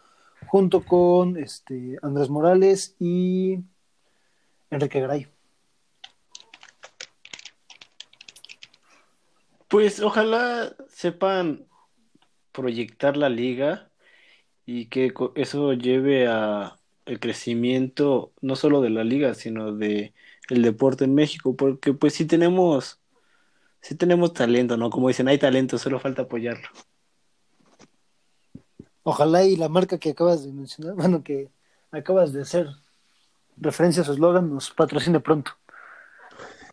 [0.47, 3.59] junto con este, Andrés Morales y
[4.69, 5.27] Enrique Garay.
[9.67, 11.65] Pues ojalá sepan
[12.51, 13.91] proyectar la liga
[14.65, 20.13] y que eso lleve a el crecimiento no solo de la liga, sino de
[20.49, 22.99] el deporte en México, porque pues sí tenemos
[23.81, 24.89] sí tenemos talento, ¿no?
[24.89, 26.69] Como dicen, hay talento, solo falta apoyarlo.
[29.03, 31.49] Ojalá y la marca que acabas de mencionar, bueno, que
[31.91, 32.67] acabas de hacer
[33.57, 35.51] referencia a su eslogan, nos patrocine pronto.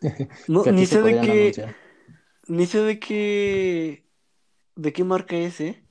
[0.47, 1.75] No, ni sé de qué, anunciar.
[2.49, 4.05] ni sé de qué,
[4.77, 5.83] de qué marca es, ¿eh?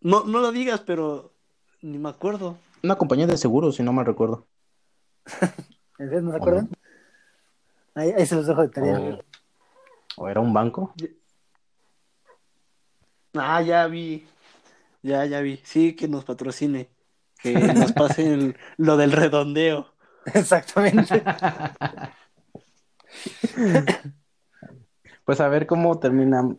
[0.00, 1.32] No, no lo digas, pero
[1.80, 2.58] ni me acuerdo.
[2.82, 4.46] Una compañía de seguros, si no me recuerdo.
[5.98, 6.68] ¿En serio no se acuerdan?
[6.70, 8.00] No?
[8.02, 9.18] Ahí, ahí, se los dejo de tarea.
[10.16, 10.94] ¿O, ¿O era un banco?
[13.34, 14.26] Ah, ya vi.
[15.02, 15.60] Ya, ya vi.
[15.64, 16.90] Sí, que nos patrocine.
[17.40, 19.94] Que nos pase el, lo del redondeo.
[20.34, 21.22] Exactamente.
[25.24, 26.56] pues a ver cómo termina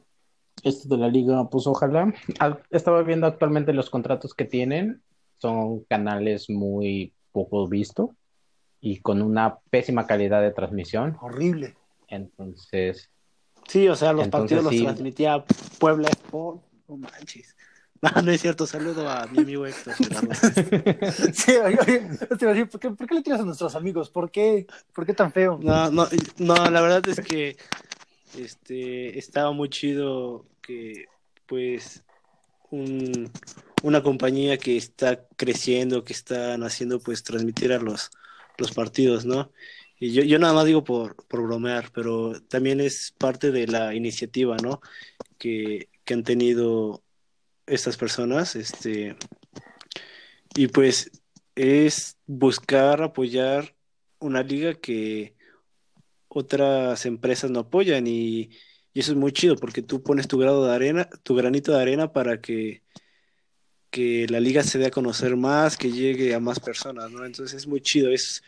[0.63, 1.49] esto de la liga.
[1.49, 2.13] Pues ojalá.
[2.69, 5.01] Estaba viendo actualmente los contratos que tienen.
[5.37, 8.09] Son canales muy poco vistos
[8.81, 11.17] y con una pésima calidad de transmisión.
[11.21, 11.75] Horrible.
[12.07, 13.09] Entonces.
[13.67, 14.79] Sí, o sea, los partidos sí.
[14.79, 15.43] los transmitía
[15.79, 16.63] Puebla Sport.
[16.87, 17.55] No manches.
[18.01, 19.93] No, no es cierto, saludo a mi amigo Héctor.
[21.33, 22.09] sí, oye,
[22.47, 24.09] oye, ¿por qué, ¿por qué le tiras a nuestros amigos?
[24.09, 25.59] ¿Por qué, ¿Por qué tan feo?
[25.61, 27.57] No, no, no, la verdad es que
[28.37, 31.05] este estaba muy chido que
[31.45, 32.03] pues
[32.69, 33.31] un,
[33.83, 38.11] una compañía que está creciendo, que están haciendo pues transmitir a los,
[38.57, 39.51] los partidos, ¿no?
[39.99, 43.93] Y yo, yo nada más digo por, por bromear, pero también es parte de la
[43.93, 44.79] iniciativa, ¿no?
[45.37, 47.03] Que, que han tenido
[47.69, 49.15] estas personas, este,
[50.55, 51.11] y pues
[51.55, 53.75] es buscar apoyar
[54.19, 55.35] una liga que
[56.27, 58.51] otras empresas no apoyan y,
[58.93, 62.11] eso es muy chido porque tú pones tu grado de arena, tu granito de arena
[62.11, 62.83] para que,
[63.89, 67.23] que la liga se dé a conocer más, que llegue a más personas, ¿no?
[67.25, 68.43] Entonces es muy chido, es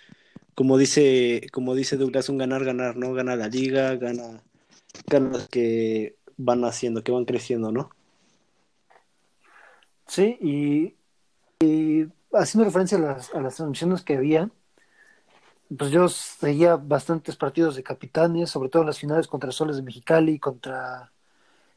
[0.54, 3.14] como dice, como dice Douglas, un ganar-ganar, ¿no?
[3.14, 4.44] Gana la liga, gana,
[5.08, 7.90] gana que van haciendo, que van creciendo, ¿no?
[10.12, 10.38] Sí,
[11.62, 14.50] y, haciendo referencia a las, a las transmisiones que había,
[15.78, 19.84] pues yo seguía bastantes partidos de capitanes, sobre todo en las finales contra Soles de
[19.84, 21.14] Mexicali, contra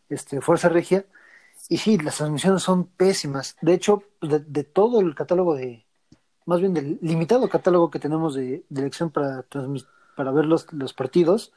[0.09, 1.07] este, Fuerza Regia,
[1.69, 3.57] y sí, las transmisiones son pésimas.
[3.61, 5.87] De hecho, de, todo el catálogo de,
[6.45, 9.45] más bien del limitado catálogo que tenemos de, elección para,
[10.17, 11.53] para ver los, los partidos,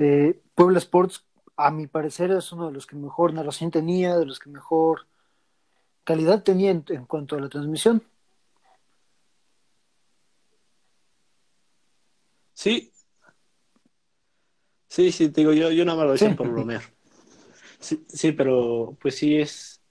[0.00, 1.24] eh, Puebla Sports,
[1.56, 5.06] a mi parecer, es uno de los que mejor narración tenía, de los que mejor
[6.04, 8.02] calidad tenía en, cuanto a la transmisión.
[12.52, 12.92] Sí.
[14.88, 16.82] Sí, sí, te digo, yo, yo nada más lo decía por bromear.
[17.80, 19.82] Sí, sí, pero pues sí es,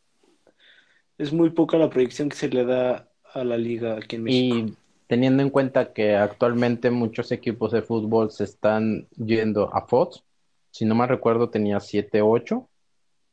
[1.18, 4.56] es muy poca la proyección que se le da a la liga aquí en México.
[4.56, 10.24] Y teniendo en cuenta que actualmente muchos equipos de fútbol se están yendo a Fox,
[10.72, 12.68] si no mal recuerdo tenía 7, 8,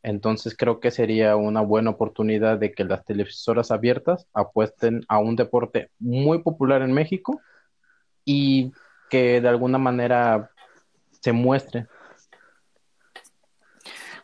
[0.02, 5.36] entonces creo que sería una buena oportunidad de que las televisoras abiertas apuesten a un
[5.36, 7.40] deporte muy popular en México
[8.24, 8.72] y
[9.10, 10.50] que de alguna manera
[11.20, 11.86] se muestre.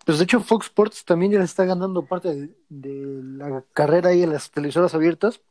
[0.06, 4.22] Pues de hecho Fox Sports también ya le está ganando parte de, la carrera ahí
[4.22, 5.42] en las televisoras abiertas,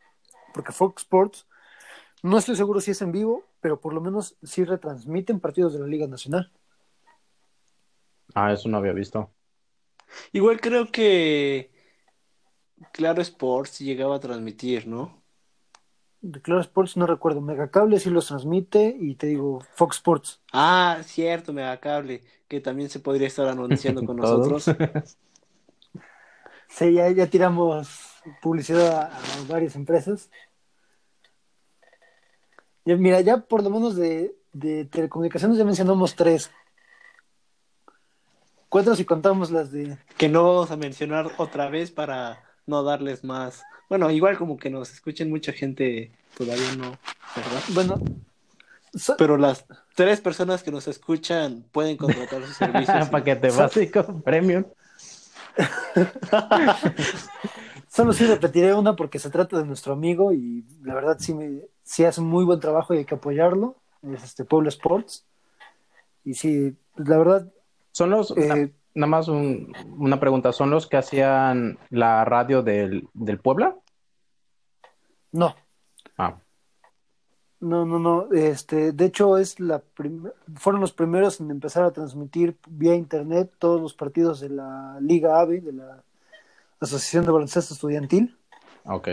[0.53, 1.45] porque Fox Sports,
[2.23, 5.79] no estoy seguro si es en vivo, pero por lo menos sí retransmiten partidos de
[5.79, 6.51] la Liga Nacional.
[8.33, 9.34] Ah, eso no había visto.
[10.31, 11.71] Igual creo que
[12.91, 15.21] Claro Sports llegaba a transmitir, ¿no?
[16.21, 17.41] De Claro Sports no recuerdo.
[17.41, 20.41] Megacable sí los transmite y te digo Fox Sports.
[20.51, 24.65] Ah, cierto, Megacable, que también se podría estar anunciando con nosotros.
[26.67, 30.29] sí, ya, ya tiramos publicidad a, varias empresas.
[32.85, 36.49] mira, ya por lo menos de, de telecomunicaciones ya mencionamos tres.
[38.75, 39.97] Cuatro si contamos las de...
[40.17, 43.63] Que no vamos a mencionar otra vez para no darles más.
[43.87, 46.97] Bueno, igual como que nos escuchen mucha gente, todavía no,
[47.37, 47.63] ¿verdad?
[47.69, 48.01] Bueno.
[49.17, 49.65] Pero las
[49.95, 53.07] tres personas que nos escuchan pueden contratar sus servicios.
[53.07, 54.65] Paquete básico, premium.
[57.87, 61.61] Solo sí repetiré una porque se trata de nuestro amigo y la verdad sí, me,
[61.81, 63.77] sí hace un muy buen trabajo y hay que apoyarlo.
[64.13, 65.23] Es este Pueblo Sports.
[66.25, 67.49] Y sí, la verdad
[67.95, 73.39] son los, eh, nada más una pregunta, ¿son los que hacían la radio del, del
[73.39, 73.77] Puebla?
[75.31, 75.55] No.
[76.17, 76.37] Ah.
[77.61, 78.27] No, no, no.
[78.33, 79.81] Este, de hecho, es la
[80.55, 85.39] fueron los primeros en empezar a transmitir vía internet todos los partidos de la Liga
[85.39, 86.03] AVE, de la
[86.81, 88.37] Asociación de Baloncesto Estudiantil.
[88.83, 89.07] Ok.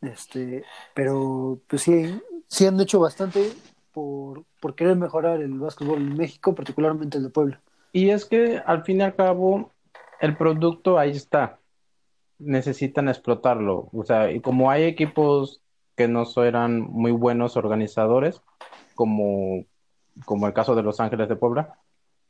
[0.00, 0.62] Este,
[0.94, 3.52] pero pues sí, sí han hecho bastante
[3.90, 7.60] por, por querer mejorar el básquetbol en México, particularmente el de Puebla.
[7.92, 9.72] Y es que al fin y al cabo,
[10.20, 11.58] el producto ahí está.
[12.38, 13.88] Necesitan explotarlo.
[13.92, 15.60] O sea, y como hay equipos
[15.96, 18.40] que no eran muy buenos organizadores,
[18.94, 19.64] como,
[20.24, 21.78] como el caso de Los Ángeles de Puebla,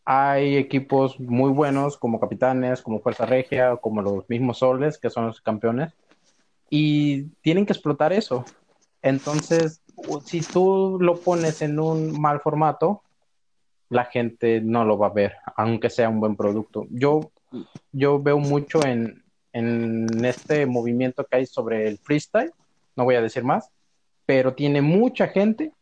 [0.05, 5.27] hay equipos muy buenos como Capitanes, como Fuerza Regia, como los mismos Soles, que son
[5.27, 5.95] los campeones,
[6.69, 8.45] y tienen que explotar eso.
[9.03, 9.83] Entonces,
[10.25, 13.03] si tú lo pones en un mal formato,
[13.89, 16.87] la gente no lo va a ver, aunque sea un buen producto.
[16.91, 17.33] Yo,
[17.93, 22.53] yo veo mucho en, en este movimiento que hay sobre el freestyle,
[22.97, 23.71] no voy a decir más,
[24.27, 25.73] pero tiene mucha gente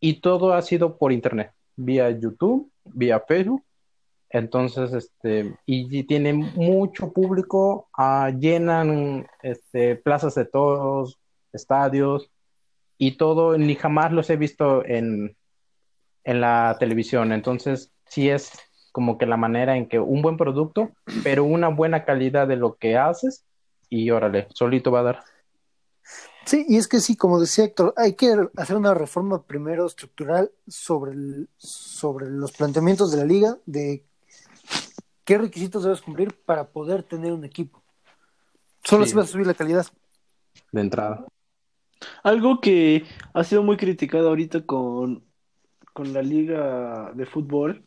[0.00, 3.62] y todo ha sido por internet, vía YouTube, vía Facebook.
[4.30, 11.18] Entonces, este, y, tiene mucho público, ah, llenan este, plazas de todos,
[11.52, 12.30] estadios,
[12.98, 15.36] y todo, ni jamás los he visto en,
[16.24, 17.32] en la televisión.
[17.32, 18.52] Entonces, sí es
[18.92, 20.92] como que la manera en que un buen producto,
[21.24, 23.44] pero una buena calidad de lo que haces
[23.88, 25.24] y órale, solito va a dar.
[26.44, 30.50] Sí, y es que sí, como decía Héctor, hay que hacer una reforma primero estructural
[30.68, 31.16] sobre,
[31.56, 34.04] sobre los planteamientos de la liga, de
[35.24, 37.82] qué requisitos debes cumplir para poder tener un equipo.
[38.84, 39.86] Solo así va a subir la calidad.
[40.70, 41.26] De entrada.
[42.22, 45.24] Algo que ha sido muy criticado ahorita con,
[45.92, 47.84] con la liga de fútbol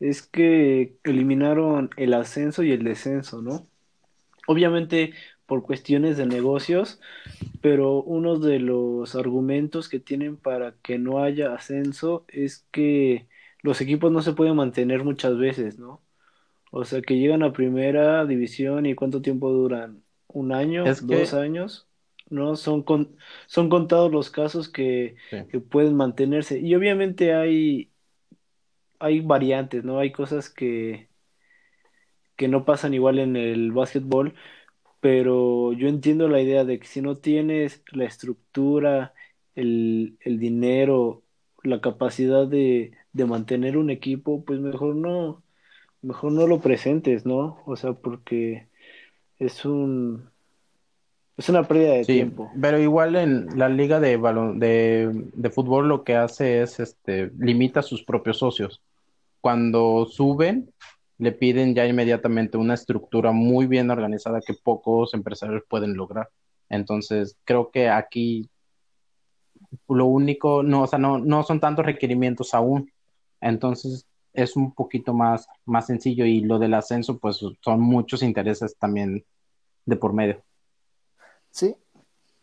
[0.00, 3.68] es que eliminaron el ascenso y el descenso, ¿no?
[4.46, 5.14] Obviamente
[5.46, 7.00] por cuestiones de negocios,
[7.60, 13.28] pero uno de los argumentos que tienen para que no haya ascenso es que
[13.62, 16.02] los equipos no se pueden mantener muchas veces, ¿no?
[16.70, 21.88] O sea, que llegan a primera división y cuánto tiempo duran, un año, dos años,
[22.32, 22.56] ¿no?
[22.56, 22.84] Son,
[23.46, 25.16] son contados los casos que,
[25.50, 26.58] que, pueden mantenerse.
[26.60, 27.90] Y obviamente hay,
[28.98, 29.98] hay variantes, ¿no?
[29.98, 31.08] Hay cosas que,
[32.36, 34.34] que no pasan igual en el básquetbol,
[35.00, 39.14] pero yo entiendo la idea de que si no tienes la estructura,
[39.54, 41.24] el, el dinero,
[41.62, 45.44] la capacidad de, de mantener un equipo, pues mejor no,
[46.02, 47.62] mejor no lo presentes, ¿no?
[47.66, 48.68] O sea, porque
[49.38, 50.31] es un
[51.42, 52.50] es una pérdida de tiempo.
[52.60, 57.32] Pero igual en la liga de balón de, de fútbol lo que hace es este
[57.36, 58.80] limita sus propios socios.
[59.40, 60.72] Cuando suben,
[61.18, 66.28] le piden ya inmediatamente una estructura muy bien organizada que pocos empresarios pueden lograr.
[66.68, 68.48] Entonces, creo que aquí
[69.88, 72.92] lo único, no, o sea, no, no son tantos requerimientos aún.
[73.40, 78.76] Entonces, es un poquito más, más sencillo y lo del ascenso, pues son muchos intereses
[78.78, 79.24] también
[79.84, 80.40] de por medio.
[81.52, 81.76] Sí.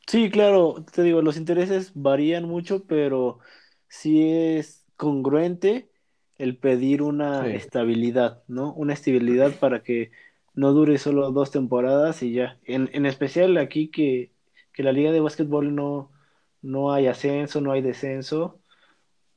[0.07, 3.39] Sí, claro, te digo, los intereses varían mucho, pero
[3.87, 5.89] sí es congruente
[6.37, 8.73] el pedir una estabilidad, ¿no?
[8.73, 10.11] Una estabilidad para que
[10.55, 12.57] no dure solo dos temporadas y ya.
[12.63, 14.31] En, en especial aquí que,
[14.73, 16.11] que, la liga de básquetbol no,
[16.61, 18.59] no hay ascenso, no hay descenso,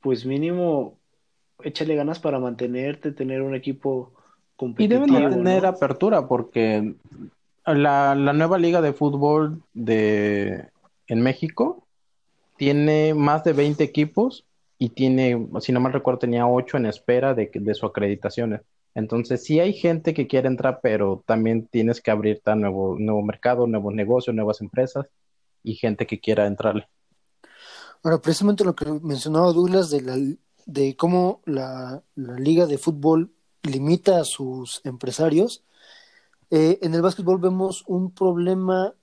[0.01, 0.97] pues mínimo
[1.63, 4.13] échale ganas para mantenerte, tener un equipo
[4.55, 5.05] competitivo.
[5.05, 6.95] Y deben tener apertura porque
[7.65, 10.69] la, la nueva liga de fútbol de
[11.07, 11.85] en México
[12.57, 14.45] tiene más de 20 equipos
[14.77, 18.61] y tiene, si no mal recuerdo, tenía ocho en espera de, de su acreditación.
[18.95, 23.21] Entonces, sí hay gente que quiere entrar, pero también tienes que abrirte a nuevo, nuevo
[23.21, 25.07] mercado, nuevos negocios, nuevas empresas
[25.63, 26.87] y gente que quiera entrarle.
[28.03, 30.17] Ahora, precisamente lo que mencionaba Douglas de, la,
[30.65, 33.31] de cómo la liga de fútbol
[33.63, 35.63] limita a sus empresarios,
[36.55, 38.93] eh, en el básquetbol vemos un problema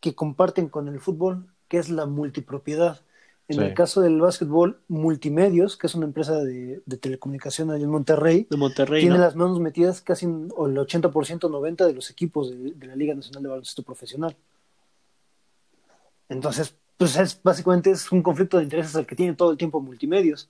[0.00, 3.00] que comparten con el fútbol, que es la multipropiedad.
[3.46, 8.48] En el caso del básquetbol, Multimedios, que es una empresa de, de telecomunicación en Monterrey,
[8.50, 12.74] de Monterrey tiene las manos metidas casi en el 80%, 90% de los equipos de,
[12.84, 14.34] la Liga Nacional de Baloncesto Profesional.
[16.28, 19.80] Entonces, pues es, básicamente es un conflicto de intereses al que tiene todo el tiempo
[19.80, 20.48] Multimedios.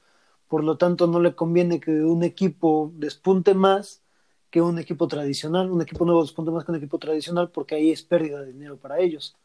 [0.48, 4.00] Por lo tanto, no le conviene que un equipo despunte más
[4.56, 5.70] que un equipo tradicional.
[5.70, 8.78] Un equipo nuevo despunte más que un equipo tradicional porque ahí es pérdida de dinero
[8.78, 9.36] para ellos.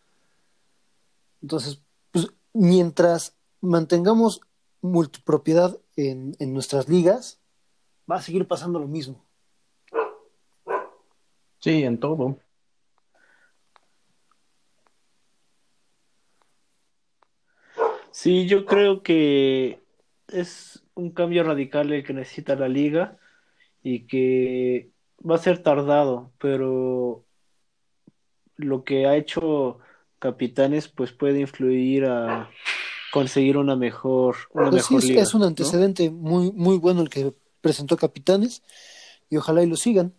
[1.41, 1.81] Entonces,
[2.11, 4.39] pues mientras mantengamos
[4.79, 7.41] multipropiedad en, en nuestras ligas,
[8.09, 9.21] va a seguir pasando lo mismo.
[11.59, 12.37] Sí, en todo.
[18.11, 19.83] Sí, yo creo que
[20.29, 23.17] es un cambio radical el que necesita la liga
[23.83, 24.90] y que
[25.27, 27.25] va a ser tardado, pero
[28.55, 29.79] lo que ha hecho
[30.19, 32.49] Capitanes pues puede influir a,
[33.11, 37.33] conseguir una mejor, una pues mejor sí, es, un antecedente muy, muy bueno el que
[37.59, 38.63] presentó Capitanes
[39.29, 40.13] y ojalá y lo sigan.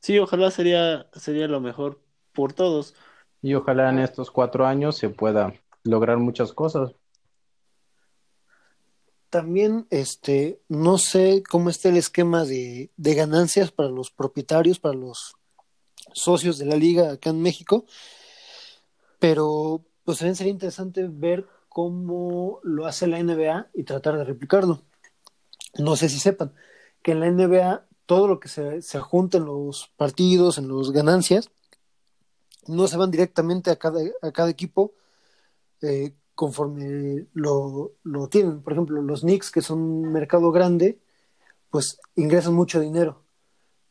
[0.00, 2.00] Sí, ojalá sería, sería lo mejor
[2.32, 2.94] por todos.
[3.42, 5.52] Y ojalá en estos cuatro años se pueda
[5.82, 6.94] lograr muchas cosas.
[9.36, 15.36] También, este, no sé cómo está el esquema de, ganancias para los propietarios, para los
[16.14, 17.84] socios de la liga acá en México,
[19.18, 24.80] pero pues también sería interesante ver cómo lo hace la NBA y tratar de replicarlo.
[25.76, 26.54] No sé si sepan
[27.02, 30.92] que en la NBA todo lo que se, se junta en los partidos, en las
[30.92, 31.50] ganancias,
[32.68, 34.94] no se van directamente a cada, a cada equipo
[35.82, 38.62] eh, conforme lo, lo tienen.
[38.62, 41.00] Por ejemplo, los Knicks, que son un mercado grande,
[41.70, 43.22] pues ingresan mucho dinero,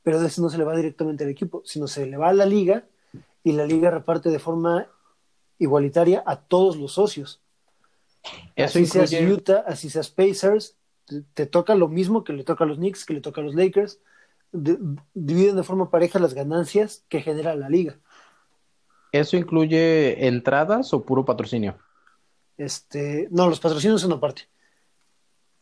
[0.03, 2.33] pero de eso no se le va directamente al equipo, sino se le va a
[2.33, 2.85] la liga
[3.43, 4.87] y la liga reparte de forma
[5.57, 7.41] igualitaria a todos los socios.
[8.55, 10.77] Eso así seas Utah, así seas Pacers,
[11.33, 13.55] te, toca lo mismo que le toca a los Knicks, que le toca a los
[13.55, 13.99] Lakers.
[14.51, 17.97] dividen de forma pareja las ganancias que genera la liga.
[19.11, 21.77] ¿Eso incluye entradas o puro patrocinio?
[22.57, 24.43] Este, no, los patrocinios son aparte.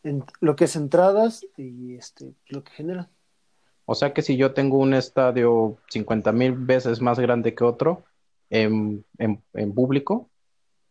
[0.02, 3.10] En, lo que es entradas y este, lo que genera.
[3.86, 8.04] O sea que si yo tengo un estadio 50 mil veces más grande que otro,
[8.50, 10.30] en, en, público,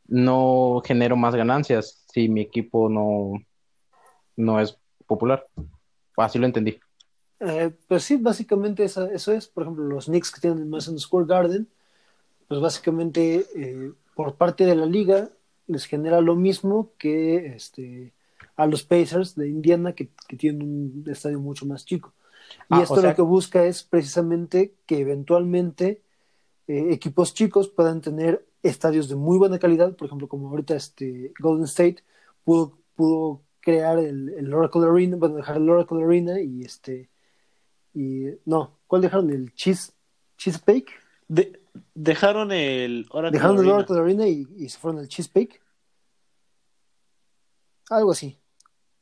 [0.07, 3.33] no genero más ganancias si mi equipo no,
[4.35, 4.77] no es
[5.07, 5.47] popular.
[6.17, 6.79] Así lo entendí.
[7.39, 9.47] Eh, pues sí, básicamente eso, eso, es.
[9.47, 11.67] Por ejemplo, los Knicks que tienen más en Square Garden,
[12.47, 15.29] pues básicamente eh, por parte de la liga
[15.67, 18.13] les genera lo mismo que este,
[18.55, 22.13] a los Pacers de Indiana, que, tienen un estadio mucho más chico.
[22.69, 26.01] Y ah, esto lo que busca es precisamente que eventualmente
[26.67, 31.33] eh, equipos chicos puedan tener estadios de muy buena calidad, por ejemplo, como ahorita este
[31.39, 31.97] Golden State
[32.43, 37.09] pudo, pudo crear el, el Oracle Arena, bueno, dejar el Oracle Arena y este,
[37.93, 39.29] y no, ¿cuál dejaron?
[39.29, 39.93] ¿El Cheese?
[41.27, 41.62] De,
[41.93, 45.61] dejaron el Oracle Dejaron el Oracle Arena y, y se fueron al Cheesecake.
[47.89, 48.39] Algo así.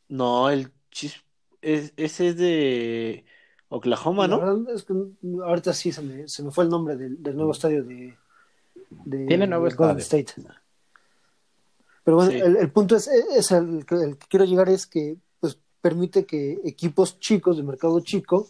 [0.09, 1.23] No, el Cheese,
[1.61, 3.25] ese es de
[3.69, 4.69] Oklahoma, ¿no?
[4.69, 4.93] es que
[5.45, 8.17] ahorita sí se me, se me fue el nombre del, del nuevo estadio de,
[8.89, 10.33] de Tiene nuevo Golden State.
[12.03, 16.59] Pero bueno, el, punto es, es el, que quiero llegar es que pues permite que
[16.65, 18.49] equipos chicos de mercado chico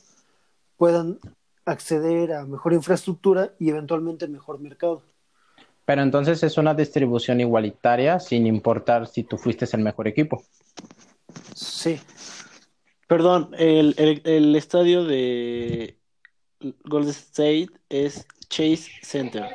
[0.77, 1.19] puedan
[1.65, 5.03] acceder a mejor infraestructura y eventualmente mejor mercado.
[5.85, 10.43] Pero entonces es una distribución igualitaria sin importar si tú fuiste el mejor equipo.
[11.55, 11.99] Sí.
[13.07, 15.97] Perdón, el, el estadio de
[16.85, 19.49] Golden State es Chase Center.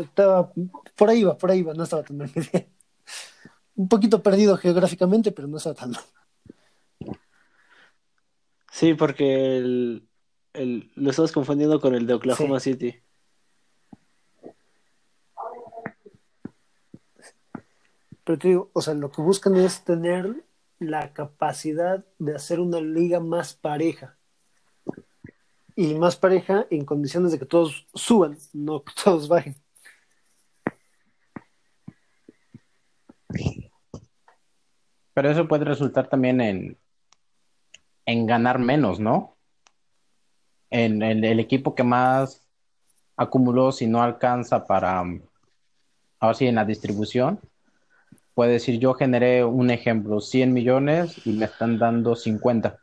[0.00, 0.52] Estaba,
[0.96, 2.30] por ahí va, por ahí va, no estaba tan mal.
[3.74, 6.02] Un poquito perdido geográficamente, pero no estaba tan mal.
[8.72, 10.08] Sí, porque el,
[10.54, 13.02] el, lo estás confundiendo con el de Oklahoma City.
[18.24, 20.42] Pero te digo, o sea, lo que buscan es tener
[20.78, 24.16] la capacidad de hacer una liga más pareja
[25.76, 29.54] y más pareja en condiciones de que todos suban, no que todos bajen.
[35.12, 36.78] Pero eso puede resultar también en,
[38.06, 39.36] en ganar menos, ¿no?
[40.70, 42.48] En, el equipo que más
[43.16, 45.02] acumuló, si no alcanza para,
[46.18, 47.40] ahora sí, en la distribución,
[48.34, 52.78] puede decir, yo generé un ejemplo, 100 millones y me están dando 50.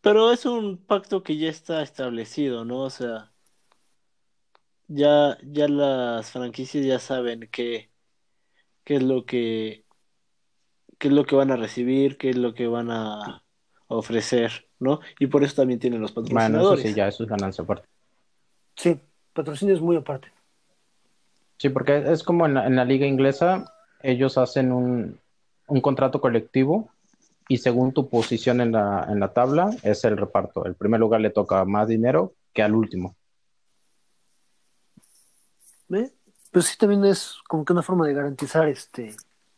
[0.00, 2.80] Pero es un pacto que ya está establecido, ¿no?
[2.82, 3.32] O sea,
[4.88, 7.90] ya, ya las franquicias ya saben qué,
[8.84, 9.83] qué es lo que,
[11.04, 13.42] qué es lo que van a recibir, qué es lo que van a
[13.88, 15.00] ofrecer, ¿no?
[15.18, 16.62] Y por eso también tienen los patrocinadores.
[16.62, 17.86] Bueno, eso sí, ya eso es ganancia aparte.
[18.74, 18.98] Sí,
[19.34, 20.32] patrocinio es muy aparte.
[21.58, 23.70] Sí, porque es como en la, en la liga inglesa,
[24.02, 25.20] ellos hacen un,
[25.66, 26.88] un contrato colectivo
[27.48, 30.64] y según tu posición en la, en la tabla es el reparto.
[30.64, 33.14] El primer lugar le toca más dinero que al último.
[35.86, 36.14] ¿Ve?
[36.50, 39.14] Pues sí, también es como que una forma de garantizar este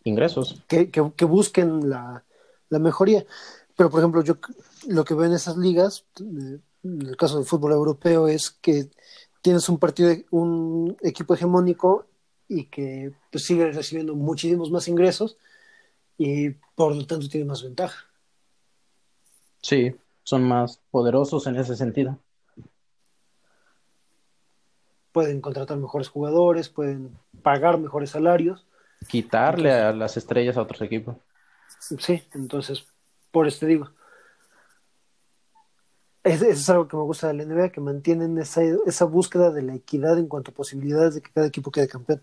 [0.06, 0.62] ingresos.
[0.68, 2.24] Que, que, busquen la,
[2.68, 3.24] la, mejoría.
[3.76, 4.38] Pero, por ejemplo, yo
[4.88, 8.88] lo que veo en esas ligas, en el caso del fútbol europeo, es que
[9.42, 12.06] tienes un partido, un equipo hegemónico
[12.48, 15.36] y que pues, sigue recibiendo muchísimos más ingresos
[16.18, 18.06] y por lo tanto tiene más ventaja.
[19.62, 22.18] Sí, son más poderosos en ese sentido.
[25.12, 28.65] Pueden contratar mejores jugadores, pueden pagar mejores salarios.
[29.08, 31.16] Quitarle a las estrellas a otros equipos.
[31.78, 32.86] Sí, entonces,
[33.30, 33.90] por este digo.
[36.24, 39.62] Eso es algo que me gusta de la NBA, que mantienen esa, esa búsqueda de
[39.62, 42.20] la equidad en cuanto a posibilidades de que cada equipo quede campeón.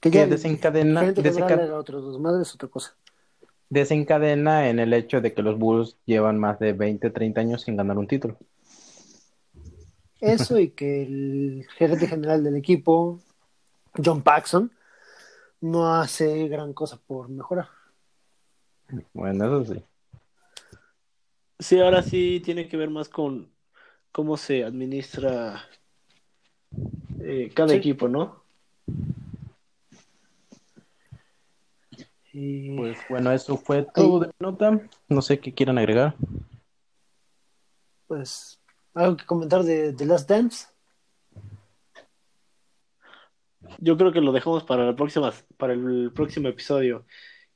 [0.00, 1.14] Que ya desencadena,
[1.74, 2.94] otra cosa.
[3.70, 7.76] Desencadena en el hecho de que los Bulls llevan más de 20, 30 años sin
[7.76, 8.36] ganar un título.
[10.20, 13.20] Eso y que el gerente general del equipo,
[14.04, 14.70] John Paxson,
[15.62, 17.68] no hace gran cosa por mejorar.
[19.14, 19.82] Bueno, eso sí.
[21.58, 23.48] Sí, ahora sí tiene que ver más con
[24.10, 25.64] cómo se administra
[27.20, 28.42] eh, cada equipo, ¿no?
[32.32, 34.80] Pues bueno, eso fue todo de nota.
[35.08, 36.16] No sé qué quieran agregar.
[38.08, 38.58] Pues,
[38.94, 40.71] ¿algo que comentar de The Last Dance?
[43.78, 47.04] Yo creo que lo dejamos para la próxima, para el próximo episodio.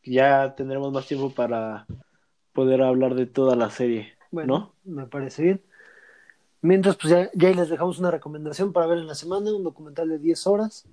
[0.04, 1.86] Ya tendremos más tiempo para
[2.52, 4.12] poder hablar de toda la serie.
[4.30, 5.62] Bueno, me parece bien.
[6.62, 10.08] Mientras, pues ya, ya les dejamos una recomendación para ver en la semana, un documental
[10.08, 10.88] de 10 horas,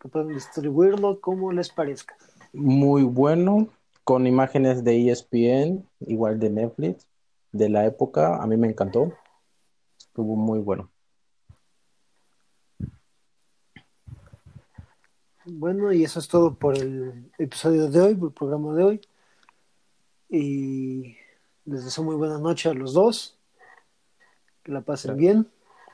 [0.00, 2.16] que pueden distribuirlo como les parezca
[2.52, 3.68] muy bueno,
[4.04, 7.06] con imágenes de ESPN, igual de Netflix,
[7.52, 8.42] de la época.
[8.42, 9.12] A mí me encantó.
[9.98, 10.90] Estuvo muy bueno.
[15.50, 19.00] Bueno, y eso es todo por el episodio de hoy, por el programa de hoy.
[20.28, 21.16] Y
[21.64, 23.38] les deseo muy buena noche a los dos.
[24.62, 25.50] Que la pasen bien.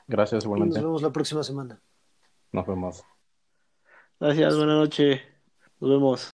[0.07, 0.75] Gracias, igualmente.
[0.75, 1.79] nos vemos la próxima semana.
[2.51, 3.03] Nos vemos.
[4.19, 5.21] Gracias, buenas noches.
[5.79, 6.34] Nos vemos.